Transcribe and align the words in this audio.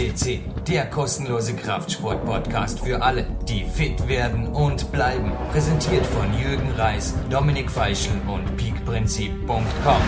QSCC, 0.00 0.40
der 0.66 0.86
kostenlose 0.86 1.54
Kraftsport-Podcast 1.54 2.80
für 2.80 3.02
alle, 3.02 3.26
die 3.46 3.64
fit 3.64 4.08
werden 4.08 4.46
und 4.46 4.90
bleiben. 4.92 5.30
Präsentiert 5.52 6.06
von 6.06 6.26
Jürgen 6.32 6.70
Reis, 6.78 7.14
Dominik 7.30 7.70
Feischl 7.70 8.12
und 8.26 8.56
peakprinzip.com. 8.56 10.02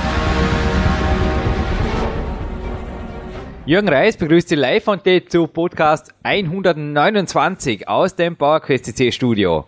Jürgen 3.67 3.89
Reis 3.89 4.17
begrüßt 4.17 4.49
Sie 4.49 4.55
live 4.55 4.89
und 4.89 5.03
zu 5.31 5.47
Podcast 5.47 6.15
129 6.23 7.87
aus 7.87 8.17
dem 8.17 8.37
PowerQuest 8.37 8.87
CC 8.87 9.13
Studio. 9.13 9.67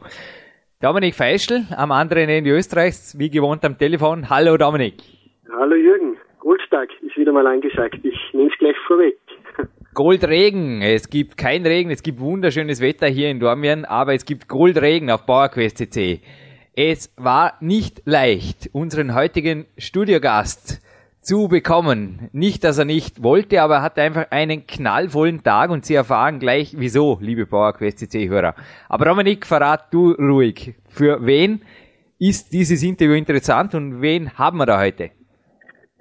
Dominik 0.81 1.15
Feischl 1.15 1.65
am 1.77 1.93
anderen 1.93 2.31
Ende 2.31 2.51
Österreichs, 2.51 3.19
wie 3.19 3.29
gewohnt 3.29 3.63
am 3.65 3.77
Telefon. 3.77 4.31
Hallo 4.31 4.57
Dominik. 4.57 5.03
Hallo 5.53 5.75
Jürgen, 5.75 6.17
Goldstag 6.39 6.89
ist 7.03 7.17
wieder 7.19 7.33
mal 7.33 7.47
angesagt. 7.47 7.99
Ich 8.03 8.19
nehme 8.33 8.51
es 8.51 8.59
gleich 8.59 8.77
vorweg. 8.87 9.19
Goldregen. 9.95 10.83
Es 10.83 11.09
gibt 11.09 11.37
kein 11.37 11.65
Regen, 11.65 11.91
es 11.91 12.03
gibt 12.03 12.19
wunderschönes 12.19 12.81
Wetter 12.81 13.07
hier 13.07 13.31
in 13.31 13.39
Dormien, 13.39 13.85
aber 13.85 14.13
es 14.13 14.25
gibt 14.25 14.49
Goldregen 14.49 15.09
auf 15.09 15.25
PowerQuest 15.25 15.79
CC. 15.79 16.21
Es 16.75 17.13
war 17.17 17.55
nicht 17.61 18.03
leicht, 18.05 18.69
unseren 18.73 19.15
heutigen 19.15 19.67
Studiogast 19.79 20.81
zu 21.21 21.47
bekommen. 21.47 22.29
Nicht, 22.33 22.65
dass 22.65 22.79
er 22.79 22.85
nicht 22.85 23.23
wollte, 23.23 23.63
aber 23.63 23.77
er 23.77 23.83
hatte 23.83 24.03
einfach 24.03 24.27
einen 24.31 24.67
knallvollen 24.67 25.45
Tag 25.45 25.71
und 25.71 25.87
Sie 25.87 25.95
erfahren 25.95 26.41
gleich, 26.41 26.75
wieso, 26.77 27.19
liebe 27.21 27.47
PowerQuest 27.47 28.01
CC-Hörer. 28.01 28.57
Aber 28.89 29.05
Dominik, 29.05 29.47
verrat 29.47 29.95
du 29.95 30.11
ruhig, 30.11 30.75
für 30.89 31.25
wen 31.25 31.63
ist 32.19 32.53
dieses 32.53 32.83
Interview 32.83 33.15
interessant 33.15 33.77
und 33.77 34.03
wen 34.03 34.37
haben 34.37 34.59
wir 34.59 34.67
da 34.67 34.81
heute? 34.81 35.13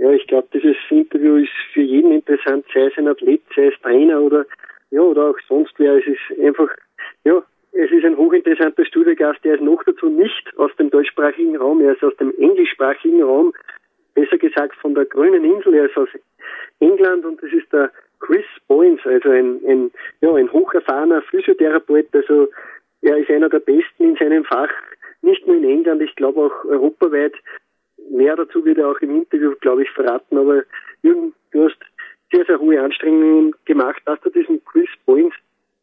Ja, 0.04 0.12
ich 0.12 0.28
glaube, 0.28 0.50
dieses 0.54 0.76
Interview 0.90 1.38
ist 1.38 1.54
für 1.72 1.82
jeden 1.82 2.12
interessant, 2.12 2.66
sei 2.74 2.88
es 2.88 2.98
ein 2.98 3.08
Athlet, 3.08 3.42
sei 3.56 3.68
es 3.68 3.82
Trainer 3.82 4.22
oder 4.22 4.46
ja, 4.92 5.00
oder 5.00 5.30
auch 5.30 5.38
sonst 5.48 5.74
wer. 5.78 5.94
Es 5.94 6.06
ist 6.06 6.40
einfach, 6.42 6.68
ja, 7.24 7.42
es 7.72 7.90
ist 7.90 8.04
ein 8.04 8.18
hochinteressanter 8.18 8.84
Studiogast, 8.84 9.40
der 9.46 9.56
ist 9.56 9.64
noch 9.64 9.82
dazu 9.86 10.10
nicht 10.10 10.52
aus 10.58 10.72
dem 10.78 10.90
deutschsprachigen 10.90 11.56
Raum, 11.56 11.80
er 11.80 11.94
ist 11.94 12.04
aus 12.04 12.18
dem 12.18 12.34
englischsprachigen 12.38 13.24
Raum 13.24 13.54
besser 14.14 14.38
gesagt 14.38 14.76
von 14.76 14.94
der 14.94 15.06
grünen 15.06 15.46
Insel, 15.46 15.74
er 15.74 15.86
ist 15.86 15.96
aus 15.96 16.10
England 16.82 17.24
und 17.24 17.42
das 17.42 17.54
ist 17.54 17.72
der 17.72 17.90
Chris 18.20 18.44
Boynes, 18.68 19.00
also 19.06 19.30
ein, 19.30 19.62
ein, 19.66 19.92
ja, 20.20 20.34
ein 20.34 20.52
hocherfahrener 20.52 21.22
Physiotherapeut, 21.22 22.08
also 22.12 22.50
er 23.04 23.20
ist 23.20 23.30
einer 23.30 23.48
der 23.48 23.60
Besten 23.60 24.04
in 24.04 24.16
seinem 24.18 24.44
Fach, 24.44 24.70
nicht 25.22 25.48
nur 25.48 25.56
in 25.56 25.64
England, 25.64 26.02
ich 26.02 26.14
glaube 26.18 26.42
auch 26.42 26.66
europaweit. 26.66 27.36
Mehr 28.12 28.36
dazu 28.36 28.64
wird 28.66 28.78
er 28.78 28.90
auch 28.90 29.00
im 29.00 29.16
Interview, 29.16 29.54
glaube 29.62 29.84
ich, 29.84 29.90
verraten, 29.92 30.38
aber 30.38 30.64
Jürgen, 31.02 31.34
du 31.52 31.66
hast 31.66 31.78
sehr, 32.32 32.46
sehr 32.46 32.60
hohe 32.60 32.82
Anstrengungen 32.82 33.54
gemacht, 33.66 34.02
dass 34.06 34.20
du 34.22 34.30
diesen 34.30 34.64
Chris 34.66 34.90
Boynes 35.06 35.34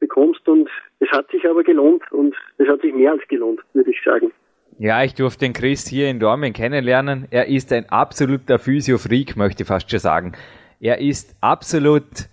bekommst 0.01 0.47
und 0.49 0.69
es 0.99 1.09
hat 1.11 1.31
sich 1.31 1.47
aber 1.49 1.63
gelohnt 1.63 2.03
und 2.11 2.35
es 2.59 2.69
hat 2.69 2.81
sich 2.81 2.95
mehr 2.95 3.13
als 3.13 3.27
gelohnt, 3.29 3.61
würde 3.75 3.91
ich 3.91 4.03
sagen. 4.05 4.33
Ja, 4.79 5.05
ich 5.05 5.15
durfte 5.15 5.45
den 5.45 5.53
Chris 5.53 5.87
hier 5.87 6.09
in 6.09 6.21
Dormien 6.21 6.55
kennenlernen. 6.55 7.27
Er 7.31 7.49
ist 7.49 7.73
ein 7.73 7.89
absoluter 7.91 8.59
Physio-Freak, 8.59 9.37
möchte 9.37 9.63
ich 9.63 9.69
fast 9.69 9.91
schon 9.91 9.99
sagen. 9.99 10.33
Er 10.81 11.01
ist 11.01 11.37
absolut 11.43 12.29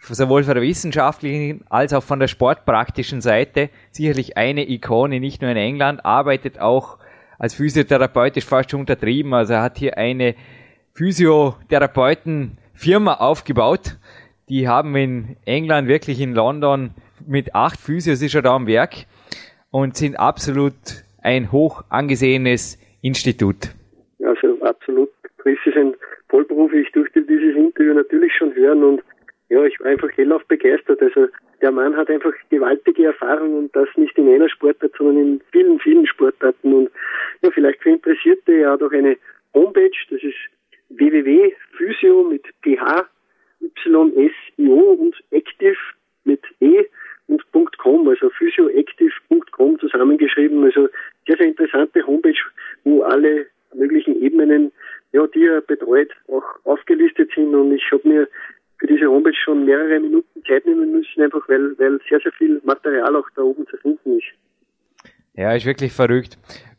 sowohl 0.00 0.44
von 0.44 0.54
der 0.54 0.62
wissenschaftlichen 0.62 1.64
als 1.68 1.92
auch 1.92 2.02
von 2.02 2.20
der 2.20 2.28
sportpraktischen 2.28 3.20
Seite 3.20 3.70
sicherlich 3.90 4.36
eine 4.36 4.68
Ikone, 4.68 5.20
nicht 5.20 5.42
nur 5.42 5.50
in 5.50 5.56
England, 5.56 6.04
arbeitet 6.04 6.58
auch 6.58 6.98
als 7.38 7.54
physiotherapeutisch 7.54 8.44
fast 8.44 8.70
schon 8.70 8.80
untertrieben. 8.80 9.32
Also 9.34 9.54
er 9.54 9.62
hat 9.62 9.78
hier 9.78 9.96
eine 9.98 10.34
Physiotherapeutenfirma 10.94 13.14
aufgebaut. 13.14 13.96
Die 14.48 14.68
haben 14.68 14.94
in 14.96 15.36
England, 15.44 15.88
wirklich 15.88 16.20
in 16.20 16.34
London, 16.34 16.90
mit 17.26 17.54
acht 17.54 17.80
Physios 17.80 18.20
ist 18.22 18.34
er 18.34 18.42
da 18.42 18.54
am 18.54 18.66
Werk 18.66 19.06
und 19.70 19.96
sind 19.96 20.18
absolut 20.18 20.74
ein 21.22 21.52
hoch 21.52 21.84
angesehenes 21.88 22.78
Institut. 23.00 23.70
Also 24.24 24.60
absolut. 24.62 25.08
Chris 25.38 25.56
ist 25.64 25.76
ein 25.76 25.94
Vollprofi. 26.28 26.80
Ich 26.80 26.92
durfte 26.92 27.22
dieses 27.22 27.56
Interview 27.56 27.94
natürlich 27.94 28.32
schon 28.36 28.54
hören 28.54 28.84
und 28.84 29.00
ja, 29.54 29.64
ich 29.64 29.78
war 29.78 29.86
einfach 29.86 30.10
hellauf 30.16 30.44
begeistert. 30.46 31.00
Also 31.00 31.28
der 31.62 31.70
Mann 31.70 31.96
hat 31.96 32.10
einfach 32.10 32.32
gewaltige 32.50 33.06
Erfahrung 33.06 33.56
und 33.56 33.76
das 33.76 33.88
nicht 33.96 34.18
in 34.18 34.28
einer 34.28 34.48
Sportart, 34.48 34.92
sondern 34.98 35.16
in 35.18 35.40
vielen, 35.52 35.78
vielen 35.78 36.06
Sportarten. 36.06 36.74
Und 36.74 36.90
ja, 37.42 37.50
vielleicht 37.52 37.80
für 37.80 37.90
Interessierte, 37.90 38.52
er 38.52 38.72
hat 38.72 38.82
auch 38.82 38.90
eine 38.90 39.16
Homepage, 39.54 39.96
das 40.10 40.22
ist 40.22 40.34
www.physio 40.88 42.24
mit 42.24 42.44
ph, 42.62 43.06
y-s-i-o 43.60 44.80
und 44.92 45.14
active 45.30 45.76
mit 46.24 46.42
e 46.60 46.84
und 47.28 47.42
.com, 47.78 48.08
also 48.08 48.28
physioactive.com 48.30 49.78
zusammengeschrieben. 49.78 50.64
Also 50.64 50.88
sehr, 51.26 51.36
sehr 51.36 51.46
interessante 51.46 52.04
Homepage, 52.06 52.42
wo 52.82 53.02
alle 53.02 53.46
möglichen 53.74 54.20
Ebenen, 54.20 54.72
ja, 55.12 55.26
die 55.28 55.46
er 55.46 55.60
betreut, 55.60 56.10
auch 56.28 56.44
aufgelistet 56.64 57.30
sind. 57.34 57.54
Und 57.54 57.72
ich 57.72 57.90
habe 57.92 58.08
mir 58.08 58.28
für 58.84 58.92
diese 58.92 59.06
Homepage 59.06 59.34
schon 59.44 59.64
mehrere 59.64 59.98
Minuten 59.98 60.42
Zeit 60.46 60.66
nehmen 60.66 60.92
müssen, 60.92 61.22
einfach 61.22 61.48
weil, 61.48 61.74
weil 61.78 61.98
sehr, 62.08 62.20
sehr 62.20 62.32
viel 62.32 62.60
Material 62.64 63.16
auch 63.16 63.28
da 63.34 63.40
oben 63.40 63.66
zu 63.66 63.78
finden 63.78 64.18
ist. 64.18 64.26
Ja, 65.34 65.54
ist 65.54 65.64
wirklich 65.64 65.92
verrückt. 65.92 66.36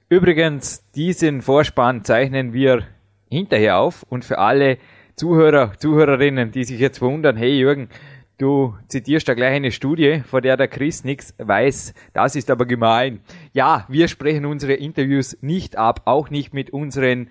Übrigens, 0.07 0.87
diesen 0.91 1.41
Vorspann 1.41 2.03
zeichnen 2.03 2.53
wir 2.53 2.83
hinterher 3.27 3.79
auf 3.79 4.03
und 4.07 4.23
für 4.23 4.37
alle 4.37 4.77
Zuhörer, 5.15 5.73
Zuhörerinnen, 5.79 6.51
die 6.51 6.63
sich 6.63 6.79
jetzt 6.79 7.01
wundern, 7.01 7.37
hey 7.37 7.57
Jürgen, 7.57 7.89
Du 8.37 8.75
zitierst 8.89 9.29
da 9.29 9.33
gleich 9.33 9.53
eine 9.53 9.71
Studie, 9.71 10.21
vor 10.25 10.41
der 10.41 10.57
der 10.57 10.67
Chris 10.67 11.05
nichts 11.05 11.33
weiß. 11.37 11.93
Das 12.11 12.35
ist 12.35 12.51
aber 12.51 12.65
gemein. 12.65 13.21
Ja, 13.53 13.85
wir 13.87 14.09
sprechen 14.09 14.45
unsere 14.45 14.73
Interviews 14.73 15.37
nicht 15.41 15.77
ab, 15.77 16.01
auch 16.03 16.29
nicht 16.29 16.53
mit 16.53 16.71
unseren 16.71 17.29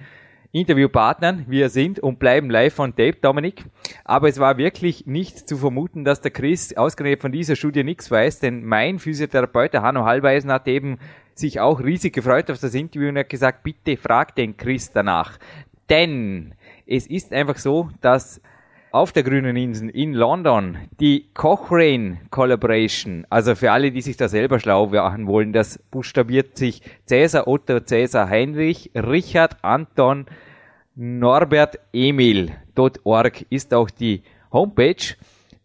Interviewpartnern. 0.54 1.47
Wir 1.48 1.69
sind 1.69 1.98
und 1.98 2.20
bleiben 2.20 2.48
live 2.48 2.78
on 2.78 2.94
tape, 2.94 3.16
Dominik. 3.20 3.65
Aber 4.04 4.28
es 4.28 4.38
war 4.38 4.56
wirklich 4.56 5.04
nicht 5.04 5.48
zu 5.48 5.56
vermuten, 5.56 6.04
dass 6.04 6.20
der 6.20 6.31
Chris 6.31 6.76
ausgerechnet 6.76 7.22
von 7.22 7.32
dieser 7.32 7.56
Studie 7.56 7.82
nichts 7.82 8.09
weiß, 8.09 8.38
denn 8.38 8.64
mein 8.64 9.00
Physiotherapeut, 9.00 9.72
der 9.72 9.82
Hanno 9.82 10.04
Hallweisen, 10.04 10.53
hat 10.53 10.69
eben 10.69 10.98
sich 11.34 11.59
auch 11.59 11.82
riesig 11.82 12.14
gefreut 12.14 12.53
auf 12.53 12.60
das 12.60 12.72
Interview 12.72 13.09
und 13.09 13.19
hat 13.19 13.31
gesagt, 13.31 13.64
bitte 13.64 13.97
frag 13.97 14.37
den 14.37 14.56
Chris 14.56 14.93
danach. 14.93 15.38
Denn 15.91 16.54
es 16.87 17.09
ist 17.09 17.32
einfach 17.32 17.59
so, 17.59 17.91
dass 18.00 18.41
auf 18.93 19.10
der 19.10 19.25
grünen 19.25 19.56
Insel 19.56 19.91
in 19.91 20.14
London 20.14 20.78
die 21.00 21.26
Cochrane 21.34 22.19
Collaboration, 22.31 23.26
also 23.28 23.56
für 23.56 23.72
alle, 23.72 23.91
die 23.91 24.03
sich 24.03 24.16
da 24.16 24.28
selber 24.28 24.60
schlau 24.60 24.87
machen 24.87 25.26
wollen, 25.26 25.53
das 25.53 25.81
buchstabiert 25.91 26.56
sich 26.56 26.81
Cäsar 27.06 27.48
Otto 27.48 27.81
Cäsar 27.81 28.28
Heinrich 28.28 28.93
Richard 28.94 29.56
Anton 29.64 30.26
Norbert 30.97 31.81
Emil.org 31.93 33.47
ist 33.50 33.75
auch 33.75 33.91
die 33.91 34.22
Homepage. 34.53 35.16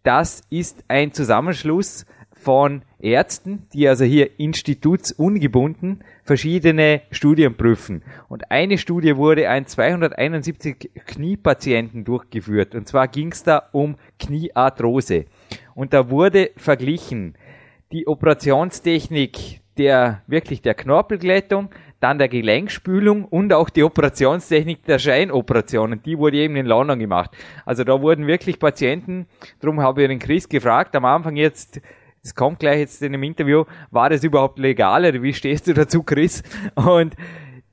Das 0.01 0.41
ist 0.50 0.84
ein 0.88 1.13
Zusammenschluss 1.13 2.07
von 2.34 2.81
Ärzten, 3.00 3.67
die 3.73 3.88
also 3.88 4.06
hier 4.06 4.40
institutsungebunden 4.40 6.03
verschiedene 6.23 7.01
Studien 7.12 7.56
prüfen. 7.56 8.01
Und 8.28 8.50
eine 8.50 8.79
Studie 8.79 9.17
wurde 9.17 9.50
an 9.50 9.67
271 9.67 10.90
Kniepatienten 11.06 12.06
durchgeführt. 12.06 12.73
Und 12.73 12.88
zwar 12.88 13.07
ging 13.07 13.31
es 13.31 13.44
da 13.44 13.69
um 13.72 13.97
Kniearthrose. 14.17 15.25
Und 15.75 15.94
da 15.94 16.09
wurde 16.09 16.51
verglichen 16.57 17.35
die 17.91 18.07
Operationstechnik 18.07 19.61
der 19.79 20.22
wirklich 20.28 20.61
der 20.61 20.73
Knorpelglättung, 20.73 21.69
dann 21.99 22.17
der 22.17 22.29
Gelenkspülung 22.29 23.25
und 23.25 23.51
auch 23.53 23.69
die 23.69 23.84
Operationstechnik 23.84 24.85
der 24.85 24.99
Scheinoperationen. 24.99 26.01
Die 26.03 26.17
wurde 26.17 26.37
eben 26.37 26.55
in 26.55 26.66
London 26.66 26.99
gemacht. 26.99 27.31
Also 27.66 27.84
da 27.84 28.01
wurden 28.01 28.28
wirklich 28.28 28.59
Patienten, 28.59 29.28
darum 29.59 29.81
habe 29.81 30.03
ich 30.03 30.07
den 30.07 30.19
Chris 30.19 30.47
gefragt, 30.47 30.96
am 30.96 31.05
Anfang 31.05 31.35
jetzt 31.35 31.81
das 32.22 32.35
kommt 32.35 32.59
gleich 32.59 32.79
jetzt 32.79 33.01
in 33.01 33.13
dem 33.13 33.23
Interview, 33.23 33.63
war 33.91 34.09
das 34.09 34.23
überhaupt 34.23 34.59
legal 34.59 35.05
oder 35.05 35.22
wie 35.23 35.34
stehst 35.34 35.67
du 35.67 35.73
dazu, 35.73 36.03
Chris? 36.03 36.43
Und 36.75 37.16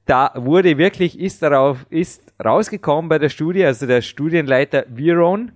da 0.05 0.33
wurde 0.37 0.79
wirklich, 0.79 1.19
ist 1.19 1.43
darauf, 1.43 1.85
ist 1.91 2.33
rausgekommen 2.43 3.09
bei 3.09 3.19
der 3.19 3.29
Studie, 3.29 3.65
also 3.65 3.87
der 3.87 4.03
Studienleiter 4.03 4.87
Viron, 4.89 5.53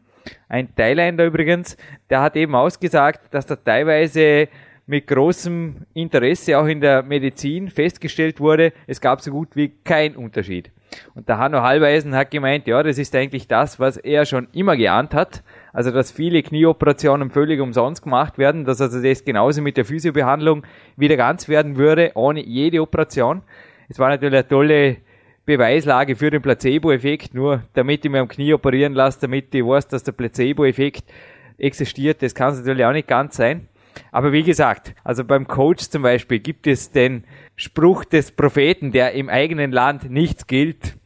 ein 0.49 0.75
Thailänder 0.75 1.25
übrigens, 1.25 1.77
der 2.11 2.21
hat 2.21 2.37
eben 2.37 2.55
ausgesagt, 2.55 3.33
dass 3.33 3.47
da 3.47 3.57
teilweise 3.57 4.49
mit 4.91 5.07
großem 5.07 5.87
Interesse 5.95 6.59
auch 6.59 6.67
in 6.67 6.81
der 6.81 7.05
Medizin 7.05 7.71
festgestellt 7.71 8.41
wurde, 8.41 8.73
es 8.89 9.01
gab 9.01 9.21
so 9.21 9.31
gut 9.31 9.55
wie 9.55 9.69
keinen 9.85 10.17
Unterschied. 10.17 10.73
Und 11.15 11.29
der 11.29 11.39
Hanno 11.39 11.63
Hallweisen 11.63 12.17
hat 12.17 12.33
gemeint, 12.33 12.67
ja, 12.67 12.83
das 12.83 12.99
ist 12.99 13.15
eigentlich 13.15 13.47
das, 13.47 13.79
was 13.79 13.97
er 13.97 14.27
schon 14.27 14.49
immer 14.53 14.77
geahnt 14.77 15.15
hat, 15.15 15.45
also 15.73 15.93
dass 15.93 16.11
viele 16.11 16.43
Knieoperationen 16.43 17.31
völlig 17.31 17.61
umsonst 17.61 18.03
gemacht 18.03 18.37
werden, 18.37 18.65
dass 18.65 18.81
also 18.81 19.01
das 19.01 19.25
genauso 19.25 19.63
mit 19.63 19.77
der 19.77 19.85
Physiobehandlung 19.85 20.65
wieder 20.97 21.17
ganz 21.17 21.49
werden 21.49 21.77
würde, 21.77 22.11
ohne 22.15 22.45
jede 22.45 22.83
Operation. 22.83 23.43
Es 23.89 24.01
war 24.01 24.09
natürlich 24.09 24.35
eine 24.35 24.49
tolle 24.49 24.97
Beweislage 25.47 26.17
für 26.17 26.33
den 26.33 26.43
Placebo-Effekt, 26.43 27.33
nur 27.33 27.63
damit 27.75 28.05
ich 28.05 28.11
mir 28.11 28.21
am 28.21 28.29
Knie 28.29 28.55
operieren 28.55 28.95
lasse, 28.95 29.21
damit 29.21 29.55
ich 29.55 29.65
weiß, 29.65 29.87
dass 29.87 30.03
der 30.03 30.13
Placebo-Effekt 30.13 31.05
existiert. 31.59 32.23
Das 32.23 32.35
kann 32.35 32.53
es 32.53 32.59
natürlich 32.59 32.85
auch 32.85 32.93
nicht 32.93 33.07
ganz 33.07 33.37
sein. 33.37 33.69
Aber 34.13 34.33
wie 34.33 34.43
gesagt, 34.43 34.95
also 35.05 35.25
beim 35.25 35.47
Coach 35.47 35.89
zum 35.89 36.03
Beispiel 36.03 36.39
gibt 36.39 36.67
es 36.67 36.91
den 36.91 37.25
Spruch 37.57 38.05
des 38.05 38.33
Propheten, 38.33 38.93
der 38.93 39.13
im 39.13 39.29
eigenen 39.29 39.73
Land 39.73 40.11
nichts 40.11 40.47
gilt. 40.47 40.97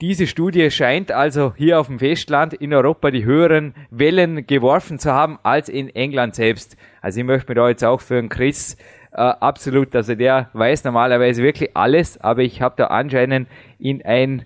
Diese 0.00 0.26
Studie 0.26 0.70
scheint 0.70 1.10
also 1.10 1.54
hier 1.56 1.80
auf 1.80 1.86
dem 1.86 1.98
Festland 1.98 2.52
in 2.52 2.74
Europa 2.74 3.10
die 3.10 3.24
höheren 3.24 3.74
Wellen 3.90 4.46
geworfen 4.46 4.98
zu 4.98 5.12
haben 5.12 5.38
als 5.42 5.70
in 5.70 5.88
England 5.88 6.34
selbst. 6.34 6.76
Also 7.00 7.20
ich 7.20 7.26
möchte 7.26 7.50
mir 7.50 7.54
da 7.54 7.68
jetzt 7.68 7.84
auch 7.84 8.02
für 8.02 8.18
einen 8.18 8.28
Chris 8.28 8.76
äh, 9.12 9.16
absolut, 9.22 9.96
also 9.96 10.14
der 10.14 10.50
weiß 10.52 10.84
normalerweise 10.84 11.42
wirklich 11.42 11.74
alles, 11.74 12.20
aber 12.20 12.42
ich 12.42 12.60
habe 12.60 12.74
da 12.76 12.88
anscheinend 12.88 13.48
in 13.78 14.04
ein 14.04 14.44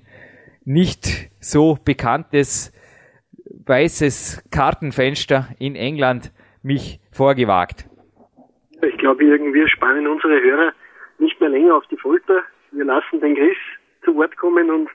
nicht 0.65 1.31
so 1.41 1.77
bekanntes 1.85 2.73
weißes 3.67 4.45
Kartenfenster 4.53 5.49
in 5.59 5.75
England 5.75 6.31
mich 6.63 7.01
vorgewagt. 7.13 7.87
Ich 8.83 8.97
glaube, 8.99 9.25
irgendwie 9.25 9.67
spannen 9.69 10.07
unsere 10.07 10.41
Hörer 10.41 10.73
nicht 11.19 11.39
mehr 11.41 11.51
länger 11.51 11.75
auf 11.77 11.85
die 11.91 11.97
Folter. 11.97 12.41
Wir 12.73 12.85
lassen 12.85 13.21
den 13.21 13.35
Chris 13.35 13.57
zu 14.05 14.15
Wort 14.17 14.37
kommen 14.37 14.71
und 14.71 14.89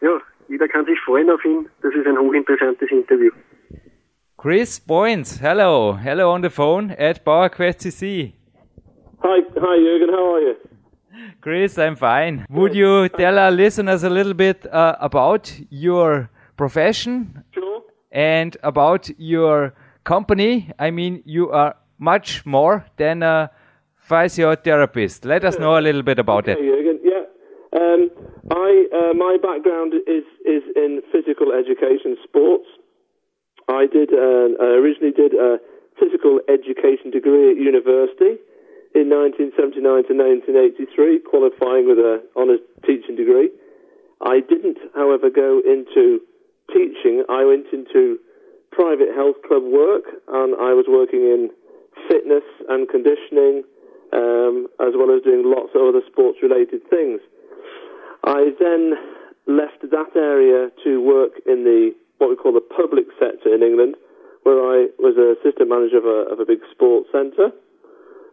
ja, 0.00 0.20
jeder 0.48 0.68
kann 0.68 0.84
sich 0.86 0.98
freuen 1.00 1.30
auf 1.30 1.44
ihn. 1.44 1.68
Das 1.82 1.94
ist 1.94 2.06
ein 2.06 2.18
hochinteressantes 2.18 2.90
Interview. 2.90 3.30
Chris 4.38 4.80
Boynes, 4.80 5.40
hello. 5.40 5.96
Hello 5.96 6.32
on 6.32 6.42
the 6.42 6.50
phone 6.50 6.90
at 6.98 7.24
PowerQuest 7.24 7.80
CC. 7.80 8.32
Hi, 9.22 9.40
hi 9.60 9.76
Jürgen, 9.78 10.10
how 10.10 10.34
are 10.34 10.40
you? 10.40 10.54
Chris, 11.40 11.78
I'm 11.78 11.96
fine. 11.96 12.44
Would 12.48 12.74
you 12.74 13.08
tell 13.08 13.38
our 13.38 13.50
listeners 13.50 14.02
a 14.02 14.10
little 14.10 14.34
bit 14.34 14.66
uh, 14.66 14.96
about 15.00 15.52
your 15.70 16.28
profession 16.56 17.44
Sure. 17.52 17.82
and 18.10 18.56
about 18.62 19.10
your 19.18 19.74
company? 20.04 20.70
I 20.78 20.90
mean, 20.90 21.22
you 21.24 21.50
are 21.50 21.76
much 21.98 22.44
more 22.44 22.84
than 22.96 23.22
a 23.22 23.50
physiotherapist. 24.08 25.24
Let 25.24 25.44
us 25.44 25.58
know 25.58 25.78
a 25.78 25.80
little 25.80 26.02
bit 26.02 26.18
about 26.18 26.46
Hey 26.46 26.52
it. 26.52 26.58
Jürgen, 26.58 26.98
yeah. 27.02 27.24
Um, 27.72 28.10
I 28.50 28.86
uh, 28.92 29.14
my 29.14 29.38
background 29.40 29.94
is 30.06 30.24
is 30.44 30.62
in 30.76 31.02
physical 31.12 31.52
education 31.52 32.16
sports. 32.24 32.66
I 33.68 33.86
did 33.86 34.12
uh, 34.12 34.48
I 34.60 34.68
originally 34.82 35.12
did 35.12 35.32
a 35.34 35.58
physical 35.98 36.40
education 36.48 37.10
degree 37.10 37.50
at 37.52 37.56
university 37.56 38.42
in 38.94 39.08
1979 39.08 39.80
to 40.08 40.12
1983, 40.12 41.20
qualifying 41.24 41.88
with 41.88 41.98
a 41.98 42.20
honours 42.36 42.60
teaching 42.84 43.16
degree. 43.16 43.48
I 44.20 44.40
didn't, 44.40 44.78
however, 44.94 45.30
go 45.30 45.60
into 45.64 46.20
teaching. 46.70 47.24
I 47.28 47.44
went 47.44 47.66
into 47.72 48.18
private 48.72 49.14
health 49.14 49.36
club 49.46 49.62
work, 49.62 50.04
and 50.28 50.56
I 50.56 50.72
was 50.72 50.86
working 50.88 51.20
in 51.20 51.50
fitness 52.08 52.44
and 52.68 52.88
conditioning, 52.88 53.62
um, 54.12 54.66
as 54.80 54.96
well 54.96 55.14
as 55.14 55.22
doing 55.22 55.44
lots 55.44 55.70
of 55.76 55.84
other 55.84 56.02
sports-related 56.10 56.80
things. 56.88 57.20
I 58.24 58.50
then 58.58 58.96
left 59.46 59.82
that 59.82 60.16
area 60.16 60.70
to 60.84 61.00
work 61.00 61.32
in 61.46 61.64
the 61.64 61.92
what 62.18 62.30
we 62.30 62.36
call 62.36 62.54
the 62.54 62.62
public 62.62 63.06
sector 63.18 63.52
in 63.52 63.62
England, 63.62 63.96
where 64.44 64.62
I 64.62 64.86
was 65.02 65.18
a 65.18 65.34
assistant 65.34 65.68
manager 65.68 65.98
of 65.98 66.06
a, 66.06 66.30
of 66.30 66.38
a 66.38 66.46
big 66.46 66.62
sports 66.70 67.10
centre. 67.10 67.50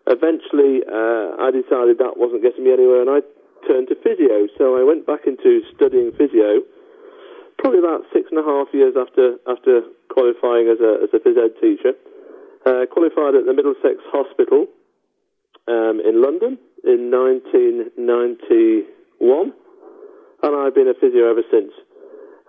Eventually, 0.05 0.85
uh, 0.85 1.37
I 1.41 1.49
decided 1.49 1.97
that 1.97 2.17
wasn't 2.17 2.45
getting 2.45 2.65
me 2.65 2.71
anywhere, 2.73 3.01
and 3.01 3.09
I 3.09 3.25
turned 3.65 3.89
to 3.89 3.95
physio. 3.97 4.45
So 4.57 4.77
I 4.77 4.83
went 4.85 5.05
back 5.05 5.25
into 5.25 5.61
studying 5.73 6.13
physio, 6.13 6.61
probably 7.59 7.79
about 7.79 8.05
six 8.11 8.31
and 8.31 8.39
a 8.39 8.43
half 8.43 8.73
years 8.73 8.95
after 8.97 9.37
after 9.47 9.83
qualifying 10.09 10.67
as 10.71 10.79
a 10.79 11.03
as 11.03 11.13
a 11.13 11.19
phys 11.19 11.37
ed 11.37 11.53
teacher. 11.61 11.93
Uh, 12.65 12.85
qualified 12.91 13.35
at 13.35 13.45
the 13.45 13.53
Middlesex 13.53 14.01
Hospital 14.11 14.67
um, 15.67 16.01
in 16.03 16.21
London 16.21 16.57
in 16.83 17.11
1991 17.11 19.53
and 20.43 20.55
I've 20.55 20.75
been 20.75 20.87
a 20.87 20.93
physio 20.93 21.29
ever 21.29 21.43
since. 21.51 21.73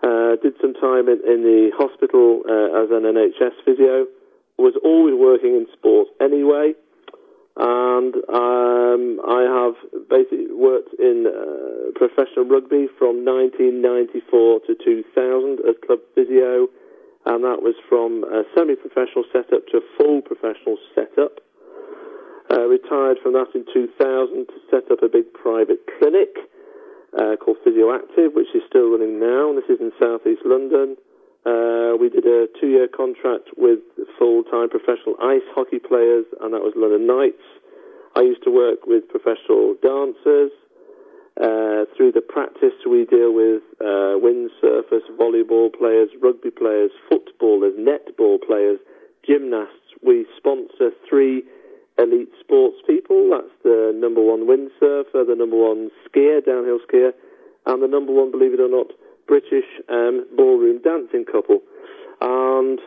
Uh, 0.02 0.36
did 0.42 0.54
some 0.60 0.74
time 0.74 1.08
in, 1.08 1.20
in 1.26 1.42
the 1.42 1.70
hospital 1.76 2.42
uh, 2.48 2.82
as 2.82 2.90
an 2.90 3.02
NHS 3.04 3.52
physio. 3.64 4.06
Was 4.58 4.74
always 4.84 5.14
working 5.16 5.56
in 5.56 5.66
sports 5.72 6.10
anyway, 6.20 6.74
and 7.60 8.16
um, 8.32 9.20
I 9.20 9.44
have 9.44 9.76
basically 10.08 10.48
worked 10.48 10.96
in 10.96 11.28
uh, 11.28 11.92
professional 11.92 12.48
rugby 12.48 12.88
from 12.96 13.20
1994 13.28 14.64
to 14.64 14.72
2000 14.80 15.60
as 15.68 15.76
club 15.84 16.00
physio, 16.16 16.72
and 17.28 17.44
that 17.44 17.60
was 17.60 17.76
from 17.84 18.24
a 18.24 18.48
semi-professional 18.56 19.28
setup 19.28 19.68
to 19.68 19.84
a 19.84 19.84
full 20.00 20.24
professional 20.24 20.80
setup. 20.96 21.44
Uh, 22.48 22.64
retired 22.66 23.20
from 23.22 23.36
that 23.36 23.52
in 23.54 23.68
2000 23.68 23.92
to 24.48 24.56
set 24.72 24.90
up 24.90 25.04
a 25.04 25.08
big 25.12 25.28
private 25.36 25.84
clinic 26.00 26.34
uh, 27.12 27.36
called 27.36 27.60
Physioactive, 27.60 28.32
which 28.34 28.48
is 28.56 28.64
still 28.66 28.90
running 28.90 29.20
now, 29.20 29.52
this 29.52 29.68
is 29.68 29.84
in 29.84 29.92
southeast 30.00 30.42
London. 30.48 30.96
Uh, 31.44 31.92
we 32.00 32.08
did 32.08 32.24
a 32.24 32.48
two-year 32.58 32.88
contract 32.88 33.52
with 33.56 33.80
full-time 34.20 34.68
professional 34.68 35.16
ice 35.24 35.48
hockey 35.56 35.80
players, 35.80 36.26
and 36.44 36.52
that 36.52 36.60
was 36.60 36.76
London 36.76 37.08
Knights. 37.08 37.40
I 38.14 38.20
used 38.20 38.44
to 38.44 38.52
work 38.52 38.84
with 38.84 39.08
professional 39.08 39.74
dancers. 39.80 40.52
Uh, 41.40 41.88
through 41.96 42.12
the 42.12 42.20
practice, 42.20 42.76
we 42.84 43.06
deal 43.06 43.32
with 43.32 43.62
uh, 43.80 44.20
windsurfers, 44.20 45.08
volleyball 45.16 45.72
players, 45.72 46.10
rugby 46.20 46.50
players, 46.50 46.90
footballers, 47.08 47.72
netball 47.80 48.36
players, 48.44 48.78
gymnasts. 49.26 49.96
We 50.04 50.26
sponsor 50.36 50.90
three 51.08 51.42
elite 51.96 52.32
sports 52.40 52.76
people. 52.86 53.30
That's 53.32 53.56
the 53.64 53.92
number 53.94 54.20
one 54.20 54.44
windsurfer, 54.44 55.24
the 55.24 55.36
number 55.38 55.56
one 55.56 55.90
skier, 56.04 56.44
downhill 56.44 56.80
skier, 56.84 57.12
and 57.64 57.82
the 57.82 57.88
number 57.88 58.12
one, 58.12 58.30
believe 58.30 58.52
it 58.52 58.60
or 58.60 58.68
not, 58.68 58.88
British 59.26 59.68
um, 59.88 60.26
ballroom 60.36 60.82
dancing 60.82 61.24
couple. 61.24 61.60
And 62.20 62.80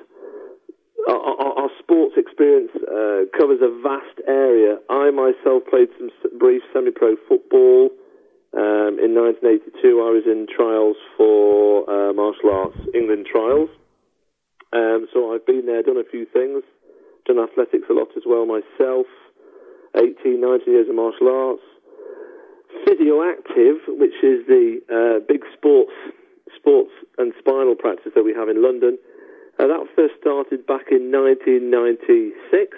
our, 1.09 1.19
our, 1.19 1.53
our 1.63 1.69
sports 1.79 2.15
experience 2.17 2.71
uh, 2.75 3.27
covers 3.38 3.59
a 3.61 3.71
vast 3.81 4.19
area. 4.27 4.77
I 4.89 5.11
myself 5.11 5.63
played 5.69 5.89
some 5.97 6.09
brief 6.39 6.61
semi-pro 6.73 7.15
football. 7.27 7.89
Um, 8.53 9.01
in 9.01 9.17
1982, 9.17 9.99
I 9.99 10.09
was 10.13 10.23
in 10.25 10.45
trials 10.45 10.95
for 11.18 11.89
uh, 11.89 12.13
martial 12.13 12.51
arts, 12.51 12.78
England 12.94 13.25
trials. 13.25 13.69
Um, 14.71 15.07
so 15.13 15.33
I've 15.33 15.45
been 15.45 15.66
there, 15.66 15.81
done 15.83 15.97
a 15.97 16.07
few 16.09 16.25
things, 16.25 16.63
done 17.25 17.39
athletics 17.39 17.85
a 17.89 17.94
lot 17.94 18.09
as 18.16 18.23
well 18.25 18.45
myself. 18.45 19.07
18, 19.95 20.42
19 20.42 20.73
years 20.73 20.89
of 20.89 20.95
martial 20.95 21.30
arts. 21.30 21.66
Physioactive, 22.87 23.85
which 23.87 24.18
is 24.23 24.45
the 24.47 24.81
uh, 24.89 25.19
big 25.28 25.42
sports, 25.54 25.94
sports 26.56 26.92
and 27.18 27.33
spinal 27.37 27.75
practice 27.75 28.11
that 28.16 28.23
we 28.23 28.33
have 28.33 28.49
in 28.49 28.61
London, 28.63 28.97
uh, 29.60 29.68
that 29.68 29.86
first 29.95 30.16
started 30.19 30.66
back 30.66 30.90
in 30.92 31.12
1996 31.12 32.78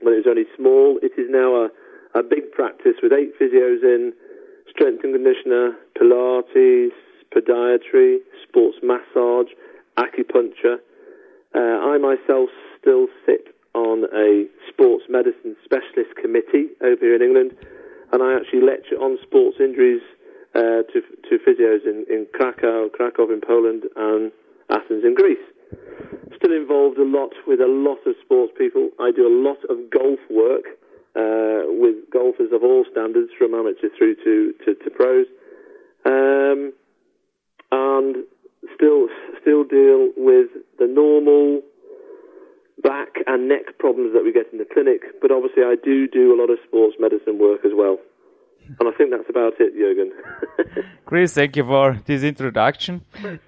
when 0.00 0.14
it 0.14 0.24
was 0.24 0.28
only 0.28 0.48
small. 0.56 0.98
It 1.02 1.12
is 1.20 1.28
now 1.28 1.66
a, 1.66 1.68
a 2.14 2.22
big 2.22 2.52
practice 2.52 2.96
with 3.02 3.12
eight 3.12 3.32
physios 3.38 3.82
in, 3.82 4.12
strength 4.70 5.04
and 5.04 5.14
conditioner, 5.14 5.76
Pilates, 5.96 6.92
podiatry, 7.34 8.18
sports 8.42 8.78
massage, 8.82 9.52
acupuncture. 9.98 10.78
Uh, 11.54 11.92
I 11.92 11.98
myself 11.98 12.50
still 12.80 13.06
sit 13.24 13.48
on 13.74 14.04
a 14.14 14.46
sports 14.68 15.04
medicine 15.08 15.56
specialist 15.64 16.16
committee 16.20 16.68
over 16.82 17.00
here 17.00 17.14
in 17.14 17.22
England, 17.22 17.52
and 18.12 18.22
I 18.22 18.34
actually 18.34 18.62
lecture 18.62 18.96
on 18.96 19.18
sports 19.22 19.56
injuries 19.60 20.02
uh, 20.54 20.84
to 20.92 21.00
to 21.28 21.38
physios 21.44 21.84
in, 21.84 22.04
in 22.08 22.26
Krakow, 22.34 22.88
Krakow 22.88 23.30
in 23.32 23.40
Poland, 23.40 23.84
and 23.96 24.32
Athens 24.70 25.04
in 25.04 25.14
Greece. 25.14 25.44
Still 26.36 26.52
involved 26.52 26.98
a 26.98 27.04
lot 27.04 27.32
with 27.46 27.60
a 27.60 27.66
lot 27.66 27.98
of 28.06 28.14
sports 28.22 28.52
people. 28.56 28.90
I 29.00 29.10
do 29.10 29.26
a 29.26 29.34
lot 29.34 29.58
of 29.68 29.90
golf 29.90 30.20
work 30.30 30.64
uh, 31.16 31.64
with 31.66 31.96
golfers 32.12 32.52
of 32.52 32.62
all 32.62 32.84
standards, 32.90 33.30
from 33.38 33.54
amateur 33.54 33.88
through 33.96 34.16
to 34.16 34.52
to, 34.64 34.74
to 34.74 34.90
pros, 34.90 35.26
um, 36.04 36.72
and 37.72 38.16
still 38.74 39.08
still 39.40 39.64
deal 39.64 40.12
with 40.16 40.50
the 40.78 40.86
normal 40.86 41.62
back 42.82 43.16
and 43.26 43.48
neck 43.48 43.78
problems 43.78 44.12
that 44.14 44.22
we 44.22 44.32
get 44.32 44.52
in 44.52 44.58
the 44.58 44.66
clinic. 44.66 45.02
But 45.20 45.30
obviously, 45.30 45.62
I 45.62 45.76
do 45.82 46.06
do 46.06 46.34
a 46.34 46.38
lot 46.38 46.50
of 46.50 46.58
sports 46.66 46.96
medicine 47.00 47.38
work 47.38 47.64
as 47.64 47.72
well. 47.74 47.98
And 48.78 48.88
I 48.88 48.92
think 48.96 49.10
that's 49.10 49.28
about 49.28 49.54
it, 49.58 49.76
Jürgen. 49.76 50.12
Chris, 51.06 51.34
thank 51.34 51.56
you 51.56 51.64
for 51.64 52.00
this 52.04 52.22
introduction. 52.22 53.02